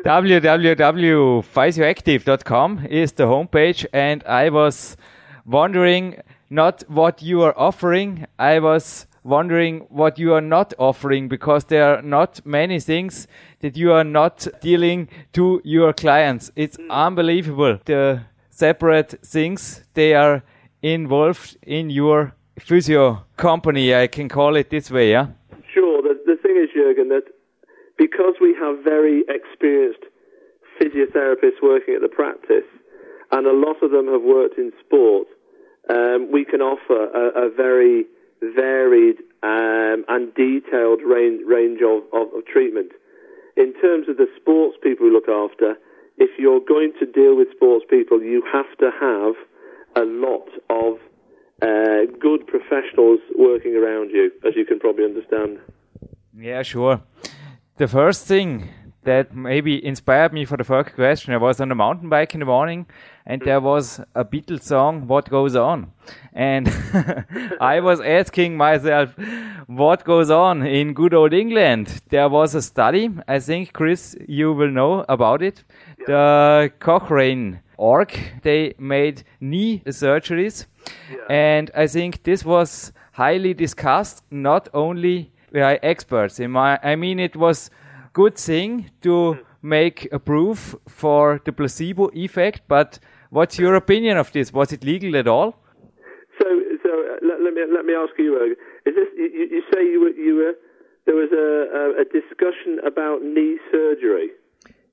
www.physioactive.com 0.04 2.86
is 2.88 3.12
the 3.12 3.24
homepage, 3.24 3.86
and 3.92 4.24
I 4.24 4.48
was 4.50 4.96
wondering 5.44 6.20
not 6.50 6.82
what 6.88 7.22
you 7.22 7.42
are 7.42 7.56
offering, 7.58 8.26
I 8.38 8.60
was 8.60 9.06
wondering 9.24 9.80
what 9.90 10.18
you 10.18 10.32
are 10.34 10.40
not 10.40 10.72
offering 10.78 11.28
because 11.28 11.64
there 11.64 11.96
are 11.96 12.02
not 12.02 12.40
many 12.46 12.80
things 12.80 13.26
that 13.60 13.76
you 13.76 13.92
are 13.92 14.04
not 14.04 14.46
dealing 14.60 15.08
to 15.34 15.60
your 15.64 15.92
clients. 15.92 16.50
It's 16.56 16.78
unbelievable 16.88 17.78
the 17.84 18.22
separate 18.50 19.14
things 19.24 19.82
they 19.94 20.14
are 20.14 20.42
involved 20.82 21.56
in 21.62 21.90
your 21.90 22.34
physio 22.58 23.24
company. 23.36 23.94
I 23.94 24.06
can 24.06 24.28
call 24.28 24.56
it 24.56 24.70
this 24.70 24.90
way, 24.90 25.10
yeah? 25.10 25.28
Sure. 25.72 26.02
The, 26.02 26.18
the 26.26 26.36
thing 26.36 26.56
is, 26.56 26.68
Jurgen, 26.74 27.08
that 27.08 27.24
because 27.96 28.34
we 28.40 28.54
have 28.60 28.82
very 28.84 29.24
experienced 29.28 30.04
physiotherapists 30.80 31.62
working 31.62 31.94
at 31.94 32.02
the 32.02 32.08
practice, 32.08 32.68
and 33.32 33.46
a 33.46 33.52
lot 33.52 33.82
of 33.82 33.90
them 33.90 34.06
have 34.06 34.22
worked 34.22 34.58
in 34.58 34.72
sport, 34.84 35.26
um, 35.90 36.30
we 36.30 36.44
can 36.44 36.60
offer 36.60 37.10
a, 37.12 37.46
a 37.46 37.50
very 37.50 38.04
varied 38.40 39.18
um, 39.42 40.04
and 40.08 40.34
detailed 40.34 41.00
range, 41.02 41.42
range 41.46 41.80
of, 41.82 42.02
of, 42.12 42.32
of 42.34 42.46
treatment. 42.46 42.92
In 43.56 43.74
terms 43.80 44.08
of 44.08 44.16
the 44.16 44.28
sports 44.40 44.76
people 44.82 45.06
we 45.06 45.12
look 45.12 45.28
after, 45.28 45.76
if 46.16 46.30
you're 46.38 46.60
going 46.60 46.92
to 47.00 47.06
deal 47.06 47.36
with 47.36 47.48
sports 47.54 47.84
people, 47.88 48.22
you 48.22 48.42
have 48.52 48.70
to 48.78 48.90
have 49.00 49.34
a 49.96 50.04
lot 50.06 50.48
of 50.70 50.98
uh, 51.62 52.06
good 52.20 52.46
professionals 52.46 53.20
working 53.36 53.74
around 53.76 54.10
you, 54.10 54.30
as 54.46 54.54
you 54.56 54.64
can 54.64 54.78
probably 54.78 55.04
understand. 55.04 55.58
Yeah, 56.38 56.62
sure. 56.62 57.00
The 57.76 57.88
first 57.88 58.26
thing 58.26 58.68
that 59.04 59.34
maybe 59.34 59.84
inspired 59.84 60.32
me 60.32 60.44
for 60.44 60.56
the 60.56 60.64
first 60.64 60.94
question, 60.94 61.32
I 61.32 61.38
was 61.38 61.60
on 61.60 61.70
a 61.70 61.74
mountain 61.74 62.08
bike 62.08 62.34
in 62.34 62.40
the 62.40 62.46
morning 62.46 62.86
and 63.24 63.40
there 63.42 63.60
was 63.60 64.00
a 64.14 64.24
Beatles 64.24 64.62
song, 64.62 65.06
What 65.06 65.30
Goes 65.30 65.56
On? 65.56 65.92
And 66.32 66.68
I 67.60 67.80
was 67.80 68.00
asking 68.00 68.56
myself, 68.56 69.14
what 69.66 70.04
goes 70.04 70.30
on 70.30 70.66
in 70.66 70.94
good 70.94 71.14
old 71.14 71.32
England? 71.32 72.00
There 72.10 72.28
was 72.28 72.54
a 72.54 72.62
study, 72.62 73.10
I 73.26 73.38
think, 73.38 73.72
Chris, 73.72 74.16
you 74.26 74.52
will 74.52 74.70
know 74.70 75.04
about 75.08 75.42
it. 75.42 75.64
Yeah. 76.00 76.06
The 76.06 76.72
Cochrane 76.78 77.60
org, 77.78 78.12
they 78.42 78.74
made 78.78 79.22
knee 79.40 79.82
surgeries. 79.86 80.66
Yeah. 81.10 81.18
And 81.30 81.70
I 81.74 81.86
think 81.86 82.22
this 82.24 82.44
was 82.44 82.92
highly 83.12 83.54
discussed, 83.54 84.22
not 84.30 84.68
only 84.74 85.32
by 85.52 85.78
experts. 85.82 86.40
In 86.40 86.50
my, 86.50 86.78
I 86.82 86.96
mean, 86.96 87.18
it 87.18 87.36
was 87.36 87.70
good 88.12 88.36
thing 88.36 88.90
to 89.02 89.38
make 89.62 90.08
a 90.12 90.18
proof 90.18 90.74
for 90.86 91.40
the 91.44 91.52
placebo 91.52 92.10
effect, 92.14 92.62
but 92.68 92.98
what's 93.30 93.58
your 93.58 93.74
opinion 93.74 94.16
of 94.16 94.30
this? 94.32 94.52
Was 94.52 94.72
it 94.72 94.84
legal 94.84 95.16
at 95.16 95.26
all? 95.26 95.56
So, 96.38 96.46
so 96.82 96.90
uh, 96.90 97.26
let, 97.26 97.40
let, 97.42 97.54
me 97.54 97.62
let 97.72 97.84
me 97.84 97.94
ask 97.94 98.12
you, 98.18 98.36
uh, 98.36 98.88
is 98.88 98.94
this 98.94 99.08
you, 99.16 99.48
you 99.50 99.62
say 99.72 99.82
you 99.82 100.00
were, 100.00 100.10
you 100.10 100.34
were 100.36 100.52
there 101.06 101.16
was 101.16 101.32
a, 101.32 101.46
a, 101.80 102.02
a 102.02 102.04
discussion 102.04 102.78
about 102.86 103.22
knee 103.22 103.58
surgery? 103.72 104.30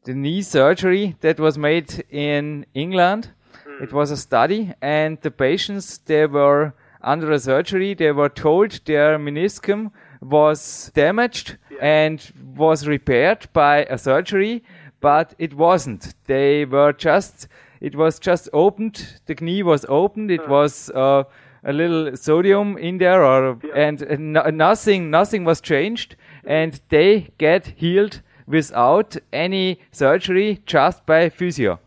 The 0.05 0.13
knee 0.13 0.41
surgery 0.41 1.15
that 1.21 1.39
was 1.39 1.57
made 1.57 2.05
in 2.09 2.65
England. 2.73 3.31
Mm. 3.67 3.81
It 3.81 3.93
was 3.93 4.11
a 4.11 4.17
study, 4.17 4.71
and 4.81 5.19
the 5.21 5.31
patients 5.31 5.97
they 6.05 6.25
were 6.27 6.73
under 7.01 7.31
a 7.31 7.39
surgery. 7.39 7.93
They 7.93 8.11
were 8.11 8.29
told 8.29 8.79
their 8.85 9.19
meniscum 9.19 9.91
was 10.21 10.91
damaged 10.93 11.57
yeah. 11.69 11.77
and 11.81 12.33
was 12.55 12.87
repaired 12.87 13.47
by 13.51 13.85
a 13.85 13.97
surgery, 13.97 14.63
but 15.01 15.33
it 15.37 15.53
wasn't. 15.53 16.13
They 16.25 16.65
were 16.65 16.93
just 16.93 17.47
it 17.81 17.95
was 17.95 18.19
just 18.19 18.47
opened. 18.53 19.19
The 19.25 19.35
knee 19.41 19.63
was 19.63 19.85
opened. 19.89 20.31
It 20.31 20.41
uh. 20.41 20.49
was. 20.49 20.89
Uh, 20.91 21.23
a 21.67 21.73
little 21.73 22.15
sodium 22.15 22.77
in 22.77 22.99
there 22.99 23.23
or 23.23 23.57
yeah. 23.63 23.73
and, 23.73 24.01
and 24.03 24.33
nothing 24.55 25.09
nothing 25.09 25.43
was 25.43 25.59
changed 25.59 26.15
and 26.43 26.79
they 26.89 27.31
get 27.39 27.65
healed 27.75 28.21
without 28.47 29.17
any 29.33 29.79
surgery, 29.91 30.61
just 30.65 31.05
by 31.05 31.29
physio. 31.29 31.79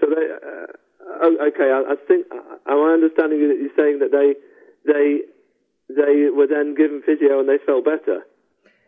So 0.00 0.06
they, 0.08 0.26
uh, 0.26 1.46
okay, 1.48 1.70
I, 1.70 1.92
I 1.92 1.96
think, 2.08 2.26
am 2.32 2.78
I 2.78 2.92
understanding 2.92 3.40
you 3.40 3.48
that 3.48 3.58
you're 3.60 3.76
saying 3.76 3.98
that 4.00 4.12
they, 4.12 4.34
they, 4.90 5.20
they 5.88 6.30
were 6.30 6.46
then 6.46 6.74
given 6.74 7.02
physio 7.04 7.40
and 7.40 7.48
they 7.48 7.58
felt 7.64 7.84
better? 7.84 8.20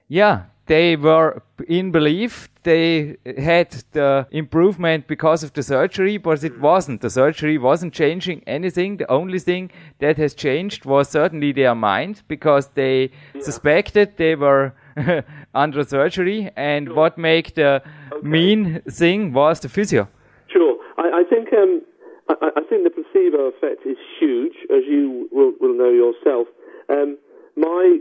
Yeah, 0.09 0.45
they 0.67 0.97
were 0.97 1.43
in 1.69 1.91
belief 1.91 2.49
they 2.63 3.17
had 3.39 3.71
the 3.93 4.27
improvement 4.31 5.09
because 5.09 5.43
of 5.43 5.53
the 5.53 5.63
surgery, 5.63 6.17
but 6.17 6.45
it 6.45 6.61
wasn't. 6.61 7.01
The 7.01 7.11
surgery 7.11 7.59
wasn't 7.59 7.93
changing 7.93 8.43
anything. 8.47 8.99
The 8.99 9.11
only 9.11 9.39
thing 9.39 9.71
that 9.99 10.17
has 10.19 10.35
changed 10.35 10.85
was 10.85 11.09
certainly 11.09 11.53
their 11.53 11.75
mind 11.75 12.23
because 12.29 12.69
they 12.69 13.11
yeah. 13.35 13.43
suspected 13.43 14.17
they 14.17 14.37
were 14.37 14.75
under 15.55 15.85
surgery, 15.85 16.51
and 16.57 16.87
sure. 16.87 16.97
what 16.97 17.19
made 17.19 17.55
the 17.55 17.83
okay. 18.13 18.27
mean 18.27 18.83
thing 18.91 19.33
was 19.33 19.61
the 19.61 19.69
physio. 19.69 20.09
Sure, 20.49 20.77
I, 20.99 21.21
I 21.21 21.25
think 21.29 21.53
um, 21.53 21.83
I, 22.29 22.51
I, 22.57 22.61
think 22.69 22.85
the 22.85 22.91
placebo 22.91 23.51
effect 23.51 23.87
is 23.87 23.97
huge, 24.19 24.55
as 24.71 24.83
you 24.89 25.29
will, 25.33 25.53
will 25.61 25.77
know 25.77 25.91
yourself. 25.91 26.47
Um, 26.89 27.19
my 27.57 27.99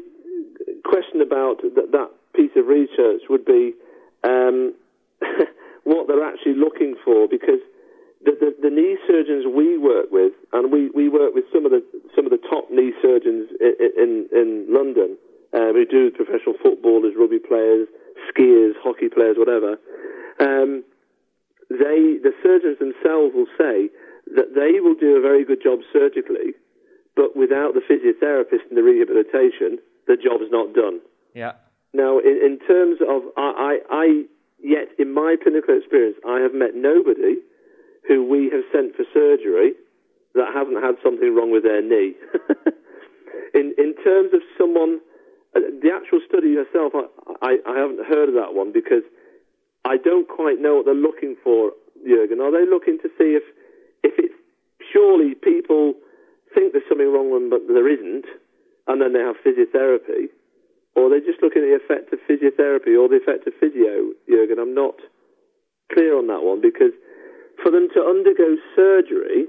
question 0.83 1.21
about 1.21 1.61
th- 1.61 1.91
that 1.91 2.09
piece 2.35 2.51
of 2.55 2.67
research 2.67 3.21
would 3.29 3.45
be 3.45 3.73
um, 4.23 4.73
what 5.83 6.07
they're 6.07 6.25
actually 6.25 6.55
looking 6.55 6.95
for, 7.03 7.27
because 7.27 7.59
the, 8.23 8.31
the, 8.39 8.55
the, 8.61 8.69
knee 8.69 8.97
surgeons 9.07 9.45
we 9.47 9.77
work 9.77 10.07
with, 10.11 10.33
and 10.53 10.71
we, 10.71 10.89
we 10.91 11.09
work 11.09 11.33
with 11.33 11.45
some 11.51 11.65
of 11.65 11.71
the 11.71 11.83
some 12.15 12.25
of 12.25 12.31
the 12.31 12.41
top 12.49 12.69
knee 12.69 12.93
surgeons 13.01 13.49
in 13.59 13.89
in, 13.97 14.29
in 14.31 14.65
London 14.69 15.17
uh, 15.53 15.73
who 15.73 15.85
do 15.85 16.11
professional 16.11 16.55
footballers, 16.61 17.13
rugby 17.17 17.39
players, 17.39 17.87
skiers, 18.29 18.73
hockey 18.81 19.09
players, 19.09 19.35
whatever. 19.37 19.77
Um, 20.39 20.83
they 21.69 22.19
the 22.19 22.33
surgeons 22.43 22.79
themselves 22.79 23.33
will 23.35 23.51
say 23.57 23.89
that 24.35 24.55
they 24.55 24.79
will 24.79 24.95
do 24.95 25.15
a 25.15 25.21
very 25.21 25.43
good 25.43 25.61
job 25.63 25.79
surgically, 25.91 26.55
but 27.15 27.35
without 27.35 27.73
the 27.73 27.81
physiotherapist 27.83 28.67
and 28.69 28.77
the 28.77 28.83
rehabilitation, 28.83 29.79
the 30.07 30.15
job's 30.15 30.51
not 30.51 30.73
done. 30.73 30.99
Yeah. 31.33 31.53
Now, 31.93 32.19
in, 32.19 32.39
in 32.39 32.59
terms 32.67 32.99
of, 33.03 33.23
I, 33.35 33.79
I, 33.91 33.95
I, 33.95 34.23
yet 34.63 34.87
in 34.97 35.13
my 35.13 35.35
clinical 35.41 35.77
experience, 35.77 36.17
I 36.27 36.39
have 36.39 36.53
met 36.53 36.75
nobody 36.75 37.43
who 38.07 38.23
we 38.23 38.49
have 38.51 38.63
sent 38.71 38.95
for 38.95 39.03
surgery 39.13 39.73
that 40.35 40.47
hasn't 40.55 40.81
had 40.81 40.95
something 41.03 41.35
wrong 41.35 41.51
with 41.51 41.63
their 41.63 41.81
knee. 41.81 42.15
in, 43.53 43.75
in 43.77 43.93
terms 44.03 44.31
of 44.33 44.41
someone, 44.57 44.99
the 45.53 45.91
actual 45.93 46.21
study 46.27 46.55
herself, 46.55 46.93
I, 46.95 47.05
I, 47.41 47.51
I 47.67 47.75
haven't 47.77 48.05
heard 48.07 48.29
of 48.29 48.35
that 48.35 48.53
one 48.53 48.71
because 48.71 49.03
I 49.83 49.97
don't 49.97 50.27
quite 50.27 50.59
know 50.59 50.75
what 50.77 50.85
they're 50.85 50.95
looking 50.95 51.35
for, 51.43 51.71
Jurgen. 52.07 52.39
Are 52.39 52.51
they 52.51 52.69
looking 52.69 52.99
to 53.03 53.09
see 53.17 53.35
if, 53.35 53.43
if 54.03 54.13
it's 54.17 54.35
surely 54.93 55.35
people 55.35 55.93
think 56.53 56.71
there's 56.71 56.87
something 56.87 57.11
wrong 57.11 57.31
with 57.31 57.41
them, 57.41 57.49
but 57.49 57.67
there 57.67 57.87
isn't, 57.87 58.25
and 58.87 59.01
then 59.01 59.13
they 59.13 59.19
have 59.19 59.35
physiotherapy? 59.43 60.31
or 60.95 61.09
they're 61.09 61.23
just 61.23 61.41
looking 61.41 61.63
at 61.63 61.71
the 61.71 61.79
effect 61.79 62.11
of 62.11 62.19
physiotherapy 62.27 62.99
or 62.99 63.07
the 63.07 63.19
effect 63.21 63.47
of 63.47 63.53
physio, 63.59 64.11
Jurgen. 64.27 64.59
I'm 64.59 64.75
not 64.75 64.95
clear 65.91 66.17
on 66.17 66.27
that 66.27 66.43
one 66.43 66.59
because 66.59 66.91
for 67.63 67.71
them 67.71 67.87
to 67.95 67.99
undergo 68.03 68.57
surgery, 68.75 69.47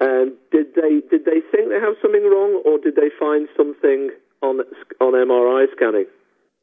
um, 0.00 0.36
did 0.52 0.74
they 0.74 1.00
did 1.08 1.24
they 1.24 1.40
think 1.48 1.70
they 1.70 1.80
have 1.80 1.96
something 2.02 2.24
wrong, 2.24 2.60
or 2.66 2.78
did 2.78 2.96
they 2.96 3.08
find 3.18 3.48
something 3.56 4.10
on 4.44 4.60
on 5.00 5.12
MRI 5.12 5.66
scanning? 5.72 6.06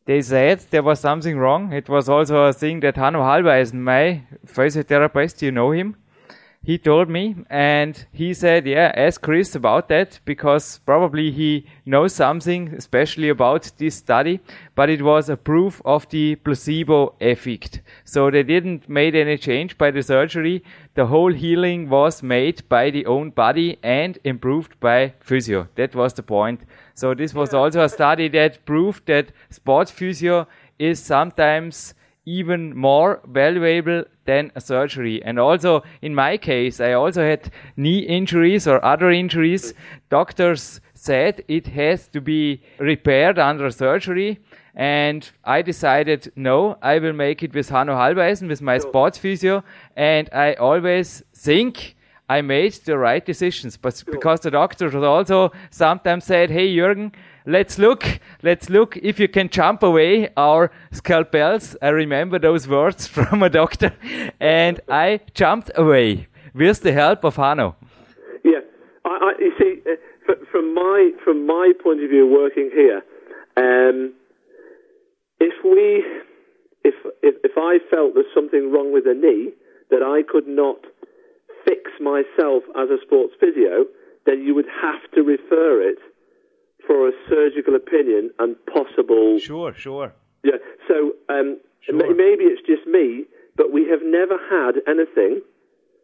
They 0.06 0.22
said 0.22 0.66
there 0.72 0.84
was 0.84 1.00
something 1.00 1.38
wrong. 1.38 1.72
It 1.74 1.88
was 1.88 2.10
also 2.10 2.44
a 2.44 2.54
thing 2.54 2.80
that 2.82 2.98
Hanno 2.98 3.22
Halbeisen, 3.22 3.82
my 3.82 4.24
physiotherapist, 4.48 5.42
you 5.42 5.52
know 5.52 5.72
him, 5.72 5.96
he 6.64 6.78
told 6.78 7.08
me. 7.10 7.36
And 7.50 8.06
he 8.12 8.34
said 8.34 8.66
yeah 8.68 8.92
ask 8.96 9.22
chris 9.22 9.56
about 9.56 9.90
that 9.90 10.20
because 10.26 10.80
probably 10.86 11.32
he 11.32 11.66
knows 11.86 12.14
something 12.14 12.74
especially 12.74 13.30
about 13.30 13.72
this 13.78 13.96
study. 13.96 14.40
But 14.76 14.90
it 14.90 15.02
was 15.02 15.30
a 15.30 15.38
proof 15.38 15.82
of 15.86 16.10
the 16.10 16.36
placebo 16.36 17.16
effect. 17.20 17.82
So 18.04 18.30
they 18.32 18.44
didn't 18.44 18.90
made 18.90 19.16
any 19.16 19.38
change 19.38 19.78
by 19.78 19.92
the 19.92 20.04
surgery. 20.04 20.64
The 20.96 21.06
whole 21.06 21.34
healing 21.34 21.90
was 21.90 22.24
made 22.24 22.68
by 22.70 22.90
the 22.90 23.06
own 23.06 23.30
body 23.32 23.78
and 23.84 24.18
improved 24.24 24.80
by 24.80 25.14
physio. 25.20 25.68
That 25.76 25.96
was 25.96 26.14
the 26.14 26.24
point 26.24 26.62
so 26.94 27.14
this 27.14 27.34
was 27.34 27.54
also 27.54 27.84
a 27.84 27.90
study 27.90 28.28
that 28.30 28.66
proved 28.66 29.06
that 29.08 29.32
sports 29.50 29.92
physio 29.92 30.48
is 30.80 31.00
sometimes 31.00 31.94
even 32.26 32.76
more 32.78 33.22
valuable 33.28 34.04
than 34.26 34.52
a 34.56 34.62
surgery. 34.62 35.24
And 35.24 35.40
also 35.40 35.84
in 36.02 36.14
my 36.14 36.38
case, 36.38 36.80
I 36.80 36.94
also 36.94 37.24
had 37.24 37.52
knee 37.76 38.00
injuries 38.00 38.68
or 38.68 38.84
other 38.86 39.10
injuries. 39.12 39.74
Doctors 40.10 40.82
said 40.94 41.44
it 41.48 41.68
has 41.68 42.08
to 42.10 42.22
be 42.22 42.62
repaired 42.80 43.40
under 43.40 43.72
surgery. 43.72 44.40
And 44.76 45.30
I 45.44 45.62
decided, 45.62 46.32
no, 46.36 46.78
I 46.82 47.00
will 47.00 47.14
make 47.14 47.44
it 47.44 47.54
with 47.54 47.70
Hanno 47.70 47.94
Halbeisen, 47.94 48.48
with 48.48 48.62
my 48.62 48.78
sports 48.78 49.18
physio. 49.18 49.64
And 49.96 50.30
I 50.32 50.54
always 50.54 51.24
think 51.36 51.96
I 52.32 52.42
made 52.42 52.74
the 52.86 52.98
right 52.98 53.26
decisions. 53.26 53.76
But 53.76 54.02
because 54.10 54.40
the 54.40 54.52
doctors 54.52 54.96
also 54.96 55.52
sometimes 55.70 56.24
said, 56.24 56.50
hey, 56.50 56.74
Jürgen, 56.74 57.12
let's 57.46 57.78
look, 57.78 58.06
let's 58.42 58.70
look 58.70 58.96
if 58.96 59.20
you 59.20 59.28
can 59.28 59.50
jump 59.50 59.84
away 59.84 60.30
our 60.38 60.72
scalpels. 60.94 61.76
I 61.82 61.90
remember 61.90 62.40
those 62.40 62.70
words 62.70 63.06
from 63.16 63.44
a 63.44 63.50
doctor 63.50 63.92
and 64.40 64.80
I 64.88 65.20
jumped 65.34 65.72
away 65.76 66.28
with 66.54 66.82
the 66.82 66.94
help 66.94 67.26
of 67.26 67.36
Hanno. 67.36 67.76
Yeah, 68.46 68.62
I, 69.04 69.10
I, 69.10 69.32
you 69.38 69.52
see, 69.60 69.82
uh, 69.92 70.36
from 70.52 70.74
my 70.74 71.12
from 71.26 71.46
my 71.46 71.74
point 71.84 72.02
of 72.02 72.10
view, 72.10 72.28
working 72.28 72.70
here, 72.74 73.02
um, 73.58 74.14
if 75.40 75.54
we, 75.66 76.04
if, 76.86 76.96
if 77.22 77.36
if 77.44 77.52
I 77.58 77.80
felt 77.90 78.14
there's 78.14 78.34
something 78.34 78.72
wrong 78.72 78.94
with 78.94 79.04
the 79.04 79.14
knee 79.14 79.52
that 79.90 80.02
I 80.02 80.24
could 80.24 80.48
not 80.48 80.78
fix 81.72 81.92
myself 82.02 82.64
as 82.76 82.90
a 82.90 82.98
sports 83.06 83.34
physio, 83.40 83.86
then 84.26 84.42
you 84.44 84.54
would 84.56 84.68
have 84.82 85.02
to 85.16 85.22
refer 85.24 85.82
it 85.82 86.00
for 86.86 87.08
a 87.08 87.12
surgical 87.30 87.76
opinion 87.76 88.30
and 88.40 88.56
possible. 88.66 89.40
Sure, 89.40 89.74
sure. 89.74 90.14
Yeah. 90.44 90.60
So 90.88 91.14
um, 91.30 91.60
Sure. 91.82 91.96
ma- 91.96 92.14
maybe 92.14 92.44
it's 92.52 92.62
just 92.68 92.86
me, 92.88 93.26
but 93.56 93.72
we 93.72 93.88
have 93.90 94.02
never 94.04 94.38
had 94.50 94.74
anything 94.88 95.42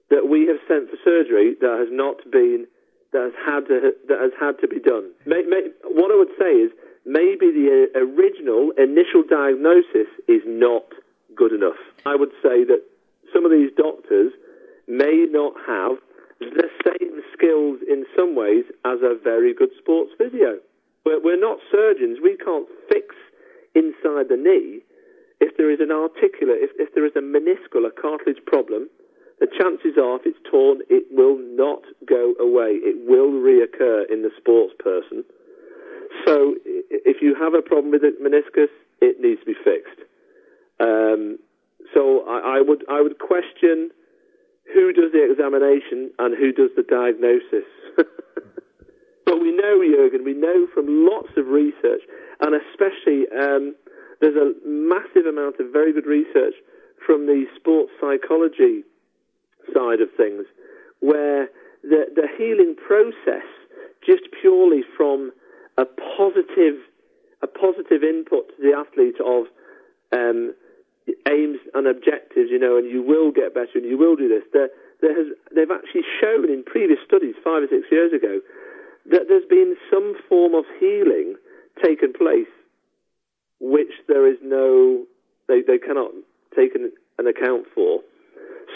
that 0.09 0.27
we 0.29 0.47
have 0.47 0.57
sent 0.67 0.89
for 0.89 0.97
surgery 1.03 1.55
that 1.61 1.75
has 1.83 1.89
not 1.91 2.17
been 2.31 2.65
that 3.13 3.23
has 3.29 3.35
had 3.45 3.61
to 3.67 3.91
that 4.09 4.19
has 4.25 4.31
had 4.39 4.55
to 4.61 4.67
be 4.67 4.79
done. 4.79 5.11
May, 5.25 5.43
may, 5.43 5.69
what 5.83 6.11
I 6.11 6.17
would 6.17 6.33
say 6.39 6.51
is 6.65 6.71
maybe 7.05 7.51
the 7.51 7.67
uh, 7.95 7.99
original 7.99 8.71
initial 8.77 9.23
diagnosis 9.27 10.09
is 10.27 10.41
not 10.45 10.85
good 11.35 11.53
enough. 11.53 11.77
I 12.05 12.15
would 12.15 12.31
say 12.41 12.63
that 12.65 12.81
some 13.33 13.45
of 13.45 13.51
these 13.51 13.71
doctors 13.77 14.31
may 14.87 15.25
not 15.29 15.53
have 15.67 15.97
the 16.39 16.69
same 16.85 17.21
skills 17.33 17.79
in 17.89 18.05
some 18.15 18.35
ways 18.35 18.65
as 18.85 18.99
a 19.01 19.17
very 19.21 19.53
good 19.53 19.71
sports 19.77 20.11
physio. 20.17 20.59
We're, 21.05 21.21
we're 21.21 21.39
not 21.39 21.59
surgeons. 21.71 22.19
We 22.21 22.37
can't 22.37 22.67
fix 22.89 23.15
inside 23.75 24.29
the 24.29 24.37
knee 24.37 24.81
if 25.39 25.55
there 25.57 25.69
is 25.71 25.79
an 25.79 25.91
articular, 25.91 26.55
if, 26.55 26.71
if 26.77 26.93
there 26.95 27.05
is 27.05 27.13
a 27.15 27.21
meniscal, 27.21 27.85
a 27.85 27.91
cartilage 27.91 28.43
problem, 28.45 28.89
the 29.39 29.47
chances 29.47 29.97
are 30.01 30.17
if 30.17 30.25
it's 30.25 30.39
torn, 30.49 30.81
it 30.89 31.05
will 31.11 31.37
not 31.37 31.83
go 32.07 32.33
away. 32.39 32.81
It 32.81 32.97
will 33.07 33.29
reoccur 33.29 34.09
in 34.11 34.23
the 34.23 34.31
sports 34.35 34.73
person. 34.79 35.23
So 36.25 36.55
if 36.89 37.21
you 37.21 37.35
have 37.35 37.53
a 37.53 37.61
problem 37.61 37.91
with 37.91 38.01
the 38.01 38.17
meniscus, 38.17 38.73
it 38.99 39.21
needs 39.21 39.39
to 39.41 39.45
be 39.45 39.53
fixed. 39.63 40.01
Um, 40.79 41.37
so 41.93 42.25
I, 42.27 42.57
I 42.57 42.61
would 42.61 42.83
I 42.89 43.01
would 43.01 43.19
question 43.19 43.91
who 44.73 44.93
does 44.93 45.11
the 45.11 45.23
examination 45.23 46.11
and 46.19 46.35
who 46.37 46.51
does 46.51 46.69
the 46.75 46.83
diagnosis. 46.83 47.67
but 49.25 49.41
we 49.41 49.51
know, 49.51 49.81
Jurgen, 49.83 50.23
we 50.23 50.33
know 50.33 50.67
from 50.73 51.07
lots 51.07 51.29
of 51.37 51.47
research, 51.47 52.01
and 52.41 52.55
especially 52.55 53.25
um, 53.31 53.75
there's 54.21 54.35
a 54.35 54.53
massive 54.67 55.25
amount 55.25 55.59
of 55.59 55.71
very 55.71 55.93
good 55.93 56.05
research 56.05 56.55
from 57.05 57.25
the 57.25 57.45
sports 57.55 57.91
psychology 58.01 58.83
side 59.73 60.01
of 60.01 60.09
things, 60.15 60.45
where 60.99 61.49
the, 61.83 62.05
the 62.15 62.27
healing 62.37 62.75
process, 62.75 63.47
just 64.05 64.23
purely 64.41 64.83
from 64.95 65.31
a 65.77 65.85
positive, 65.85 66.75
a 67.41 67.47
positive 67.47 68.03
input 68.03 68.49
to 68.49 68.61
the 68.61 68.73
athlete 68.75 69.19
of 69.23 69.45
um, 70.11 70.53
aims 71.27 71.59
and 71.73 71.87
objectives, 71.87 72.49
you 72.49 72.59
know, 72.59 72.77
and 72.77 72.89
you 72.89 73.01
will 73.01 73.31
get 73.31 73.53
better 73.53 73.75
and 73.75 73.85
you 73.85 73.97
will 73.97 74.15
do 74.15 74.27
this. 74.27 74.43
There, 74.51 74.69
there 75.01 75.15
has, 75.15 75.27
they've 75.55 75.71
actually 75.71 76.03
shown 76.21 76.49
in 76.49 76.63
previous 76.63 76.99
studies 77.05 77.35
five 77.43 77.63
or 77.63 77.67
six 77.69 77.87
years 77.91 78.11
ago 78.13 78.41
that 79.11 79.27
there's 79.27 79.47
been 79.49 79.75
some 79.91 80.15
form 80.27 80.53
of 80.53 80.65
healing 80.79 81.35
taken 81.83 82.11
place, 82.11 82.51
which 83.59 83.91
there 84.07 84.27
is 84.27 84.37
no, 84.43 85.05
they, 85.47 85.61
they 85.61 85.77
cannot 85.77 86.11
take 86.55 86.75
an, 86.75 86.91
an 87.17 87.27
account 87.27 87.65
for. 87.73 88.01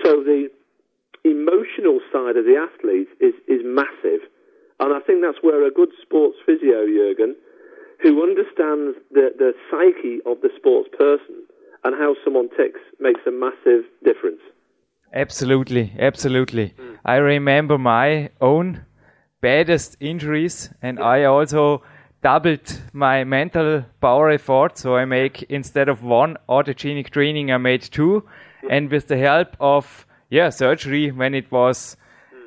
So 0.03 0.23
the 0.23 0.49
emotional 1.23 1.99
side 2.11 2.37
of 2.37 2.45
the 2.45 2.55
athlete 2.55 3.09
is, 3.19 3.33
is 3.47 3.61
massive. 3.63 4.21
And 4.79 4.93
I 4.93 4.99
think 4.99 5.21
that's 5.21 5.37
where 5.41 5.65
a 5.67 5.71
good 5.71 5.89
sports 6.01 6.37
physio, 6.45 6.87
Jurgen, 6.87 7.35
who 8.01 8.23
understands 8.23 8.97
the, 9.11 9.29
the 9.37 9.53
psyche 9.69 10.19
of 10.25 10.41
the 10.41 10.49
sports 10.57 10.89
person 10.97 11.45
and 11.83 11.95
how 11.95 12.15
someone 12.23 12.49
ticks 12.49 12.79
makes 12.99 13.21
a 13.27 13.31
massive 13.31 13.85
difference. 14.03 14.41
Absolutely, 15.13 15.93
absolutely. 15.99 16.73
I 17.03 17.15
remember 17.15 17.77
my 17.77 18.29
own 18.39 18.85
baddest 19.41 19.97
injuries, 19.99 20.69
and 20.81 20.99
I 20.99 21.25
also 21.25 21.83
doubled 22.23 22.81
my 22.93 23.23
mental 23.23 23.83
power 23.99 24.29
effort. 24.29 24.77
So 24.77 24.95
I 24.95 25.05
make 25.05 25.43
instead 25.43 25.89
of 25.89 26.03
one 26.03 26.37
autogenic 26.47 27.09
training, 27.09 27.51
I 27.51 27.57
made 27.57 27.81
two, 27.81 28.23
and 28.69 28.89
with 28.89 29.07
the 29.07 29.17
help 29.17 29.57
of 29.59 30.05
yeah 30.29 30.49
surgery 30.49 31.11
when 31.11 31.33
it 31.33 31.51
was 31.51 31.97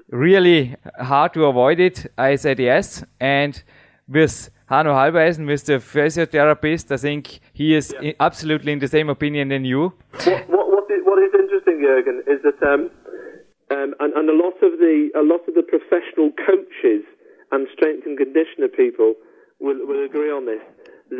really 0.08 0.76
hard 1.00 1.34
to 1.34 1.46
avoid 1.46 1.80
it, 1.80 2.06
I 2.16 2.36
said 2.36 2.58
yes, 2.58 3.04
and 3.20 3.62
with 4.08 4.50
Hanno 4.74 4.92
Halbeisen, 4.92 5.44
Mr. 5.46 5.78
physiotherapist, 5.78 6.90
I 6.90 6.96
think 6.96 7.38
he 7.52 7.74
is 7.76 7.94
i- 8.02 8.14
absolutely 8.18 8.72
in 8.72 8.80
the 8.80 8.88
same 8.88 9.08
opinion 9.08 9.48
than 9.48 9.64
you. 9.64 9.92
What, 10.24 10.48
what, 10.48 10.66
what, 10.74 10.86
is, 10.90 11.00
what 11.04 11.18
is 11.22 11.32
interesting, 11.42 11.78
Jurgen, 11.80 12.22
is 12.26 12.40
that 12.42 12.58
um, 12.66 12.90
um, 13.70 13.94
and, 14.00 14.12
and 14.18 14.28
a 14.28 14.34
lot 14.44 14.56
of 14.66 14.72
the 14.84 15.10
a 15.14 15.22
lot 15.22 15.46
of 15.48 15.54
the 15.54 15.62
professional 15.62 16.30
coaches 16.50 17.02
and 17.52 17.68
strength 17.72 18.02
and 18.06 18.18
conditioner 18.18 18.66
people 18.68 19.14
will, 19.60 19.78
will 19.86 20.04
agree 20.04 20.30
on 20.30 20.46
this 20.46 20.62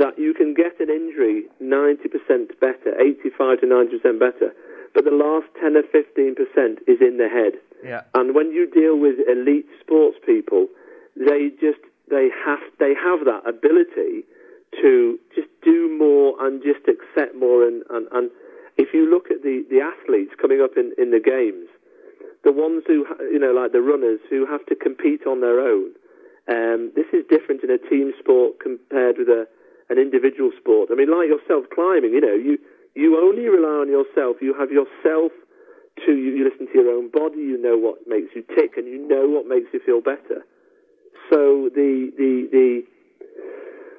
that 0.02 0.18
you 0.18 0.34
can 0.34 0.54
get 0.54 0.74
an 0.80 0.90
injury 0.90 1.44
90% 1.62 2.58
better, 2.58 2.90
85 2.98 3.60
to 3.60 3.66
90% 3.66 4.18
better, 4.18 4.50
but 4.94 5.04
the 5.04 5.12
last 5.14 5.46
10 5.60 5.76
or 5.76 5.84
15% 5.94 6.34
is 6.88 6.98
in 7.00 7.18
the 7.18 7.28
head. 7.28 7.52
Yeah. 7.84 8.02
And 8.14 8.34
when 8.34 8.50
you 8.50 8.64
deal 8.68 8.98
with 8.98 9.16
elite 9.28 9.66
sports 9.80 10.16
people, 10.26 10.66
they 11.14 11.50
just 11.60 11.78
they 12.10 12.28
have 12.44 12.63
they 12.84 12.92
have 12.92 13.24
that 13.24 13.48
ability 13.48 14.28
to 14.82 15.18
just 15.34 15.48
do 15.64 15.88
more 15.96 16.36
and 16.44 16.60
just 16.60 16.84
accept 16.84 17.32
more 17.34 17.64
and, 17.64 17.82
and, 17.88 18.04
and 18.12 18.30
if 18.76 18.92
you 18.92 19.08
look 19.08 19.30
at 19.30 19.42
the, 19.42 19.64
the 19.70 19.80
athletes 19.80 20.32
coming 20.40 20.60
up 20.60 20.76
in, 20.76 20.92
in 20.98 21.10
the 21.10 21.20
games, 21.20 21.68
the 22.42 22.52
ones 22.52 22.82
who 22.86 23.06
you 23.32 23.38
know 23.38 23.52
like 23.52 23.72
the 23.72 23.80
runners 23.80 24.20
who 24.28 24.44
have 24.46 24.66
to 24.66 24.74
compete 24.74 25.26
on 25.26 25.40
their 25.40 25.60
own, 25.60 25.94
um, 26.50 26.92
this 26.94 27.06
is 27.12 27.24
different 27.30 27.62
in 27.62 27.70
a 27.70 27.78
team 27.78 28.12
sport 28.18 28.60
compared 28.60 29.16
with 29.16 29.28
a 29.28 29.46
an 29.90 29.98
individual 29.98 30.50
sport. 30.58 30.88
I 30.90 30.94
mean, 30.94 31.10
like 31.10 31.28
yourself 31.28 31.64
climbing, 31.74 32.12
you 32.12 32.20
know, 32.20 32.34
you 32.34 32.58
you 32.94 33.16
only 33.16 33.48
rely 33.48 33.86
on 33.86 33.88
yourself. 33.88 34.36
You 34.40 34.54
have 34.58 34.70
yourself 34.70 35.32
to 36.04 36.12
you, 36.12 36.34
you 36.34 36.44
listen 36.44 36.66
to 36.66 36.74
your 36.74 36.90
own 36.92 37.10
body. 37.10 37.40
You 37.40 37.56
know 37.56 37.78
what 37.78 38.06
makes 38.06 38.34
you 38.34 38.42
tick, 38.54 38.76
and 38.76 38.86
you 38.86 38.98
know 39.06 39.28
what 39.28 39.46
makes 39.46 39.72
you 39.72 39.80
feel 39.80 40.00
better. 40.00 40.44
So 41.31 41.70
the 41.74 42.11
the 42.16 42.48
the 42.50 42.83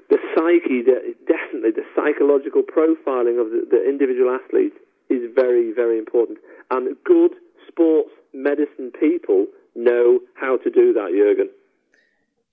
the 0.09 0.17
psyche, 0.35 0.83
the, 0.83 1.15
definitely 1.25 1.71
the 1.71 1.85
psychological 1.95 2.61
profiling 2.61 3.41
of 3.41 3.49
the, 3.49 3.65
the 3.69 3.89
individual 3.89 4.29
athlete 4.29 4.73
is 5.09 5.21
very 5.33 5.71
very 5.73 5.97
important, 5.97 6.39
and 6.71 6.95
good 7.03 7.31
sports 7.67 8.11
medicine 8.33 8.91
people 8.99 9.47
know 9.75 10.19
how 10.35 10.57
to 10.57 10.69
do 10.69 10.93
that, 10.93 11.09
Jurgen. 11.11 11.49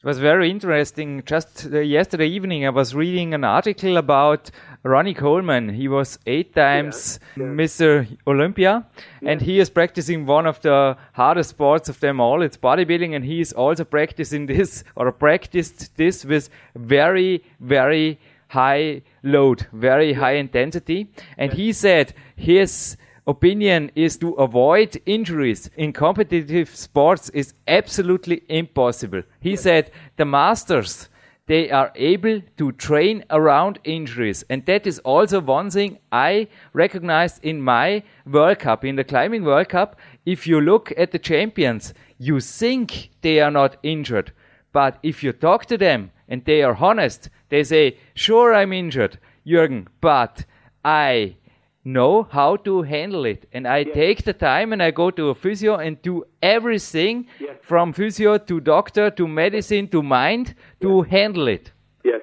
It 0.02 0.08
was 0.08 0.18
very 0.18 0.50
interesting. 0.50 1.22
Just 1.24 1.68
uh, 1.72 1.78
yesterday 1.78 2.26
evening, 2.26 2.66
I 2.66 2.70
was 2.70 2.92
reading 2.92 3.34
an 3.34 3.44
article 3.44 3.98
about 3.98 4.50
Ronnie 4.82 5.14
Coleman. 5.14 5.68
He 5.68 5.86
was 5.86 6.18
eight 6.26 6.56
times 6.56 7.20
Mr. 7.36 8.08
Olympia, 8.26 8.84
and 9.24 9.40
he 9.40 9.60
is 9.60 9.70
practicing 9.70 10.26
one 10.26 10.44
of 10.44 10.60
the 10.60 10.96
hardest 11.12 11.50
sports 11.50 11.88
of 11.88 12.00
them 12.00 12.20
all. 12.20 12.42
It's 12.42 12.56
bodybuilding, 12.56 13.14
and 13.14 13.24
he 13.24 13.40
is 13.40 13.52
also 13.52 13.84
practicing 13.84 14.46
this 14.56 14.82
or 14.96 15.12
practiced 15.12 15.96
this 15.96 16.24
with 16.24 16.50
very, 16.74 17.44
very 17.60 18.18
high 18.48 19.02
load, 19.22 19.68
very 19.72 20.14
high 20.14 20.34
intensity. 20.34 21.12
And 21.38 21.52
he 21.52 21.72
said 21.72 22.12
his 22.34 22.96
opinion 23.26 23.90
is 23.94 24.16
to 24.18 24.32
avoid 24.32 25.00
injuries 25.06 25.70
in 25.76 25.92
competitive 25.92 26.74
sports 26.74 27.28
is 27.30 27.54
absolutely 27.68 28.42
impossible. 28.48 29.22
He 29.40 29.56
said 29.56 29.90
the 30.16 30.24
masters 30.24 31.08
they 31.46 31.70
are 31.70 31.92
able 31.96 32.40
to 32.56 32.72
train 32.72 33.24
around 33.30 33.78
injuries. 33.85 34.44
And 34.48 34.64
that 34.66 34.87
is 34.87 35.00
also 35.00 35.40
one 35.40 35.70
thing 35.70 35.98
I 36.12 36.48
recognized 36.72 37.44
in 37.44 37.61
my 37.61 38.04
World 38.24 38.61
Cup 38.61 38.85
in 38.85 38.96
the 38.96 39.04
climbing 39.04 39.44
World 39.44 39.68
Cup. 39.68 39.98
If 40.24 40.46
you 40.46 40.61
look 40.61 40.92
at 40.96 41.11
the 41.11 41.18
champions 41.18 41.94
you 42.18 42.38
think 42.38 43.11
they 43.22 43.40
are 43.40 43.50
not 43.50 43.76
injured. 43.82 44.32
But 44.72 44.98
if 45.02 45.24
you 45.24 45.32
talk 45.32 45.66
to 45.66 45.76
them 45.76 46.12
and 46.28 46.44
they 46.44 46.62
are 46.62 46.76
honest 46.76 47.28
they 47.48 47.64
say 47.64 47.98
sure 48.14 48.54
I'm 48.54 48.72
injured 48.72 49.18
Jürgen 49.44 49.88
but 50.00 50.44
I 50.85 51.37
know 51.84 52.22
how 52.30 52.56
to 52.56 52.82
handle 52.82 53.24
it. 53.24 53.46
And 53.52 53.66
I 53.66 53.84
take 53.84 54.24
the 54.24 54.32
time 54.32 54.72
and 54.72 54.82
I 54.82 54.90
go 54.90 55.10
to 55.10 55.28
a 55.30 55.34
physio 55.34 55.76
and 55.76 56.00
do 56.02 56.24
everything 56.42 57.26
Yes. 57.40 57.56
from 57.62 57.92
physio 57.92 58.38
to 58.38 58.60
doctor 58.60 59.10
to 59.10 59.26
medicine 59.26 59.88
to 59.88 60.02
mind 60.02 60.54
to 60.80 61.02
handle 61.02 61.48
it. 61.48 61.72
Yes, 62.04 62.20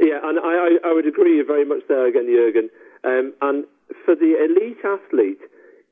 yeah, 0.00 0.18
and 0.24 0.38
I, 0.38 0.54
I, 0.66 0.88
I 0.88 0.92
would 0.92 1.06
agree 1.06 1.40
very 1.42 1.64
much 1.64 1.82
there 1.88 2.06
again, 2.06 2.26
Jurgen. 2.26 2.68
Um, 3.04 3.32
and 3.42 3.64
for 4.04 4.14
the 4.16 4.34
elite 4.44 4.78
athlete, 4.84 5.40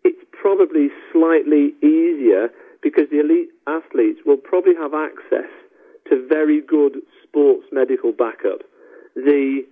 it's 0.05 0.23
probably 0.33 0.89
slightly 1.13 1.73
easier 1.83 2.49
because 2.83 3.05
the 3.11 3.21
elite 3.21 3.51
athletes 3.67 4.21
will 4.27 4.37
probably 4.37 4.75
have 4.75 4.93
access 4.93 5.49
to 6.11 6.27
very 6.29 6.61
good 6.61 6.99
sports 7.23 7.65
medical 7.73 8.13
backup. 8.13 8.61
The 9.15 9.65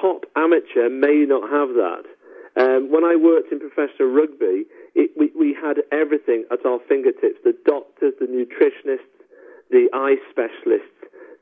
top 0.00 0.24
amateur 0.34 0.88
may 0.88 1.24
not 1.28 1.42
have 1.50 1.68
that. 1.76 2.04
Um, 2.56 2.90
when 2.90 3.04
I 3.04 3.14
worked 3.16 3.52
in 3.52 3.60
professional 3.60 4.08
rugby, 4.08 4.66
it, 4.94 5.10
we, 5.16 5.30
we 5.38 5.54
had 5.54 5.78
everything 5.92 6.44
at 6.50 6.66
our 6.66 6.78
fingertips 6.88 7.38
the 7.44 7.54
doctors, 7.64 8.14
the 8.18 8.26
nutritionists, 8.26 9.06
the 9.70 9.88
eye 9.92 10.16
specialists, 10.30 10.98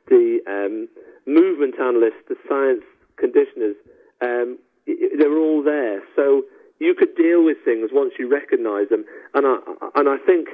the 0.08 0.40
um, 0.46 0.88
movement 1.26 1.78
analysts, 1.80 2.24
the 2.28 2.36
science 2.48 2.84
conditioners. 3.16 3.76
Um, 4.20 4.58
they 4.86 5.26
were 5.26 5.38
all 5.38 5.62
there. 5.62 6.02
So 6.14 6.44
you 6.78 6.94
could 6.94 7.14
deal 7.16 7.44
with 7.44 7.56
things 7.64 7.90
once 7.92 8.14
you 8.18 8.28
recognise 8.28 8.88
them. 8.90 9.04
And 9.34 9.46
I, 9.46 9.58
and 9.96 10.08
I 10.08 10.16
think 10.24 10.48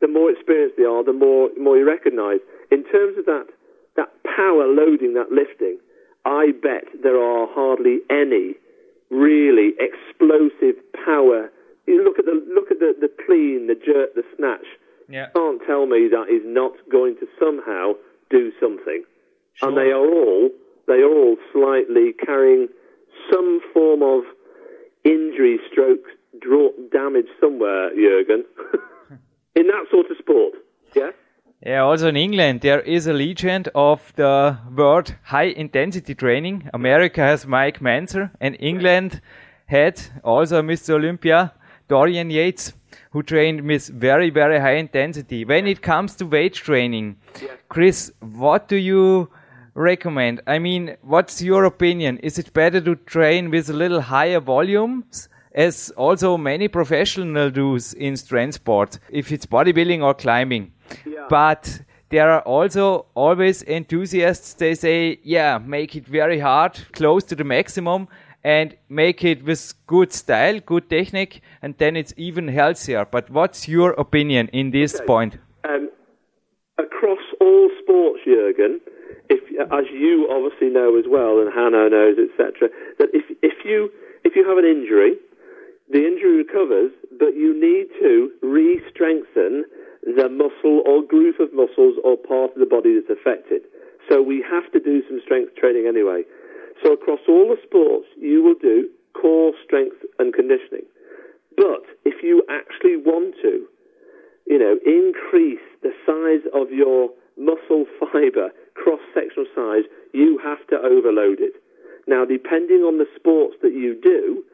the 0.00 0.08
more 0.08 0.30
experienced 0.30 0.76
they 0.76 0.84
are, 0.84 1.04
the 1.04 1.12
more, 1.12 1.50
more 1.60 1.76
you 1.76 1.86
recognise. 1.86 2.40
In 2.70 2.84
terms 2.84 3.18
of 3.18 3.26
that, 3.26 3.46
that 3.96 4.08
power 4.24 4.66
loading, 4.66 5.14
that 5.14 5.30
lifting, 5.32 5.78
I 6.24 6.52
bet 6.62 6.84
there 7.02 7.22
are 7.22 7.46
hardly 7.50 8.00
any 8.10 8.54
really 9.10 9.72
explosive 9.78 10.76
power. 11.04 11.50
You 11.86 12.02
look 12.02 12.18
at 12.18 12.24
the 12.24 12.42
look 12.52 12.70
at 12.70 12.78
the, 12.78 12.94
the 13.00 13.10
clean, 13.26 13.66
the 13.68 13.74
jerk, 13.74 14.14
the 14.14 14.24
snatch. 14.36 14.66
Yeah. 15.08 15.26
You 15.34 15.40
can't 15.40 15.62
tell 15.66 15.86
me 15.86 16.08
that 16.10 16.28
is 16.28 16.42
not 16.44 16.72
going 16.90 17.16
to 17.16 17.26
somehow 17.38 17.92
do 18.30 18.50
something. 18.60 19.04
Sure. 19.54 19.68
And 19.68 19.76
they 19.76 19.92
are 19.92 20.04
all 20.04 20.50
they 20.86 21.00
are 21.00 21.10
all 21.10 21.36
slightly 21.52 22.12
carrying 22.12 22.68
some 23.32 23.60
form 23.72 24.02
of 24.02 24.24
injury, 25.04 25.58
stroke, 25.70 26.04
draw, 26.40 26.70
damage 26.92 27.28
somewhere, 27.40 27.90
Jurgen. 27.94 28.44
in 29.54 29.66
that 29.68 29.86
sort 29.90 30.10
of 30.10 30.16
sport, 30.18 30.54
yeah. 30.94 31.10
Yeah, 31.64 31.80
also 31.80 32.08
in 32.08 32.16
England, 32.16 32.60
there 32.60 32.80
is 32.80 33.06
a 33.06 33.14
legend 33.14 33.70
of 33.74 34.12
the 34.16 34.58
world 34.76 35.14
high 35.22 35.44
intensity 35.44 36.14
training. 36.14 36.68
America 36.74 37.22
has 37.22 37.46
Mike 37.46 37.80
Mentzer, 37.80 38.30
and 38.40 38.56
England 38.60 39.22
had 39.66 40.00
also 40.22 40.60
Mr. 40.60 40.94
Olympia, 40.94 41.54
Dorian 41.88 42.30
Yates, 42.30 42.74
who 43.10 43.22
trained 43.22 43.62
with 43.62 43.88
very, 43.88 44.28
very 44.28 44.60
high 44.60 44.76
intensity. 44.76 45.44
When 45.46 45.66
it 45.66 45.80
comes 45.80 46.14
to 46.16 46.26
weight 46.26 46.54
training, 46.54 47.16
Chris, 47.70 48.12
what 48.20 48.68
do 48.68 48.76
you 48.76 49.30
recommend? 49.74 50.42
I 50.46 50.58
mean, 50.58 50.96
what's 51.00 51.40
your 51.40 51.64
opinion? 51.64 52.18
Is 52.18 52.38
it 52.38 52.52
better 52.52 52.82
to 52.82 52.96
train 52.96 53.50
with 53.50 53.70
a 53.70 53.72
little 53.72 54.02
higher 54.02 54.40
volumes? 54.40 55.30
As 55.54 55.88
also 55.96 56.36
many 56.36 56.68
professionals 56.68 57.52
do 57.52 57.78
in 57.98 58.18
strength 58.18 58.56
sport, 58.56 58.98
if 59.08 59.32
it's 59.32 59.46
bodybuilding 59.46 60.02
or 60.02 60.12
climbing. 60.12 60.72
Yeah. 61.04 61.26
But 61.28 61.80
there 62.10 62.30
are 62.30 62.42
also 62.42 63.06
always 63.14 63.62
enthusiasts. 63.62 64.54
They 64.54 64.74
say, 64.74 65.18
yeah, 65.22 65.58
make 65.58 65.96
it 65.96 66.06
very 66.06 66.38
hard, 66.38 66.78
close 66.92 67.24
to 67.24 67.34
the 67.34 67.44
maximum, 67.44 68.08
and 68.44 68.76
make 68.88 69.24
it 69.24 69.44
with 69.44 69.74
good 69.86 70.12
style, 70.12 70.60
good 70.60 70.88
technique, 70.88 71.42
and 71.62 71.76
then 71.78 71.96
it's 71.96 72.14
even 72.16 72.48
healthier. 72.48 73.04
But 73.04 73.28
what's 73.30 73.68
your 73.68 73.90
opinion 73.92 74.48
in 74.52 74.70
this 74.70 74.94
Okay. 74.94 75.06
point? 75.06 75.38
um, 75.64 75.90
across 76.78 77.18
all 77.40 77.70
sports, 77.82 78.20
Jurgen, 78.24 78.80
if 79.28 79.40
as 79.72 79.86
you 79.92 80.28
obviously 80.30 80.68
know 80.68 80.96
as 80.96 81.06
well, 81.08 81.40
and 81.40 81.52
Hanno 81.52 81.88
knows, 81.88 82.16
etc., 82.18 82.68
that 82.98 83.08
if 83.12 83.24
if 83.42 83.64
you 83.64 83.90
if 84.24 84.36
you 84.36 84.46
have 84.48 84.58
an 84.58 84.64
injury, 84.64 85.16
the 85.90 86.06
injury 86.06 86.36
recovers, 86.36 86.92
but 87.18 87.34
you 87.34 87.50
need 87.58 87.86
to 88.00 88.30
re-strengthen 88.42 89.64
the 90.06 90.28
muscle 90.28 90.82
or 90.86 91.02
group 91.02 91.40
of 91.40 91.52
muscles 91.52 91.98
or 92.04 92.16
part 92.16 92.54
of 92.54 92.58
the 92.58 92.66
body 92.66 92.94
that's 92.94 93.10
affected. 93.10 93.62
So 94.08 94.22
we 94.22 94.44
have 94.48 94.70
to 94.70 94.78
do 94.78 95.02
some 95.08 95.20
strength 95.24 95.56
training 95.56 95.86
anyway. 95.88 96.22
So 96.82 96.92
across 96.92 97.20
all 97.28 97.48
the 97.48 97.58
sports, 97.66 98.06
you 98.16 98.42
will 98.42 98.54
do 98.54 98.88
core 99.20 99.52
strength 99.64 99.96
and 100.18 100.32
conditioning. 100.32 100.86
But 101.56 101.82
if 102.04 102.22
you 102.22 102.44
actually 102.48 102.96
want 102.96 103.34
to, 103.42 103.66
you 104.46 104.58
know, 104.58 104.78
increase 104.86 105.64
the 105.82 105.90
size 106.06 106.46
of 106.54 106.70
your 106.70 107.10
muscle 107.36 107.86
fiber, 107.98 108.50
cross 108.74 109.00
sectional 109.12 109.46
size, 109.56 109.84
you 110.12 110.38
have 110.38 110.64
to 110.68 110.76
overload 110.76 111.40
it. 111.40 111.54
Now, 112.06 112.24
depending 112.24 112.82
on 112.86 112.98
the 112.98 113.06
sports 113.16 113.56
that 113.62 113.72
you 113.72 113.98
do, 114.00 114.44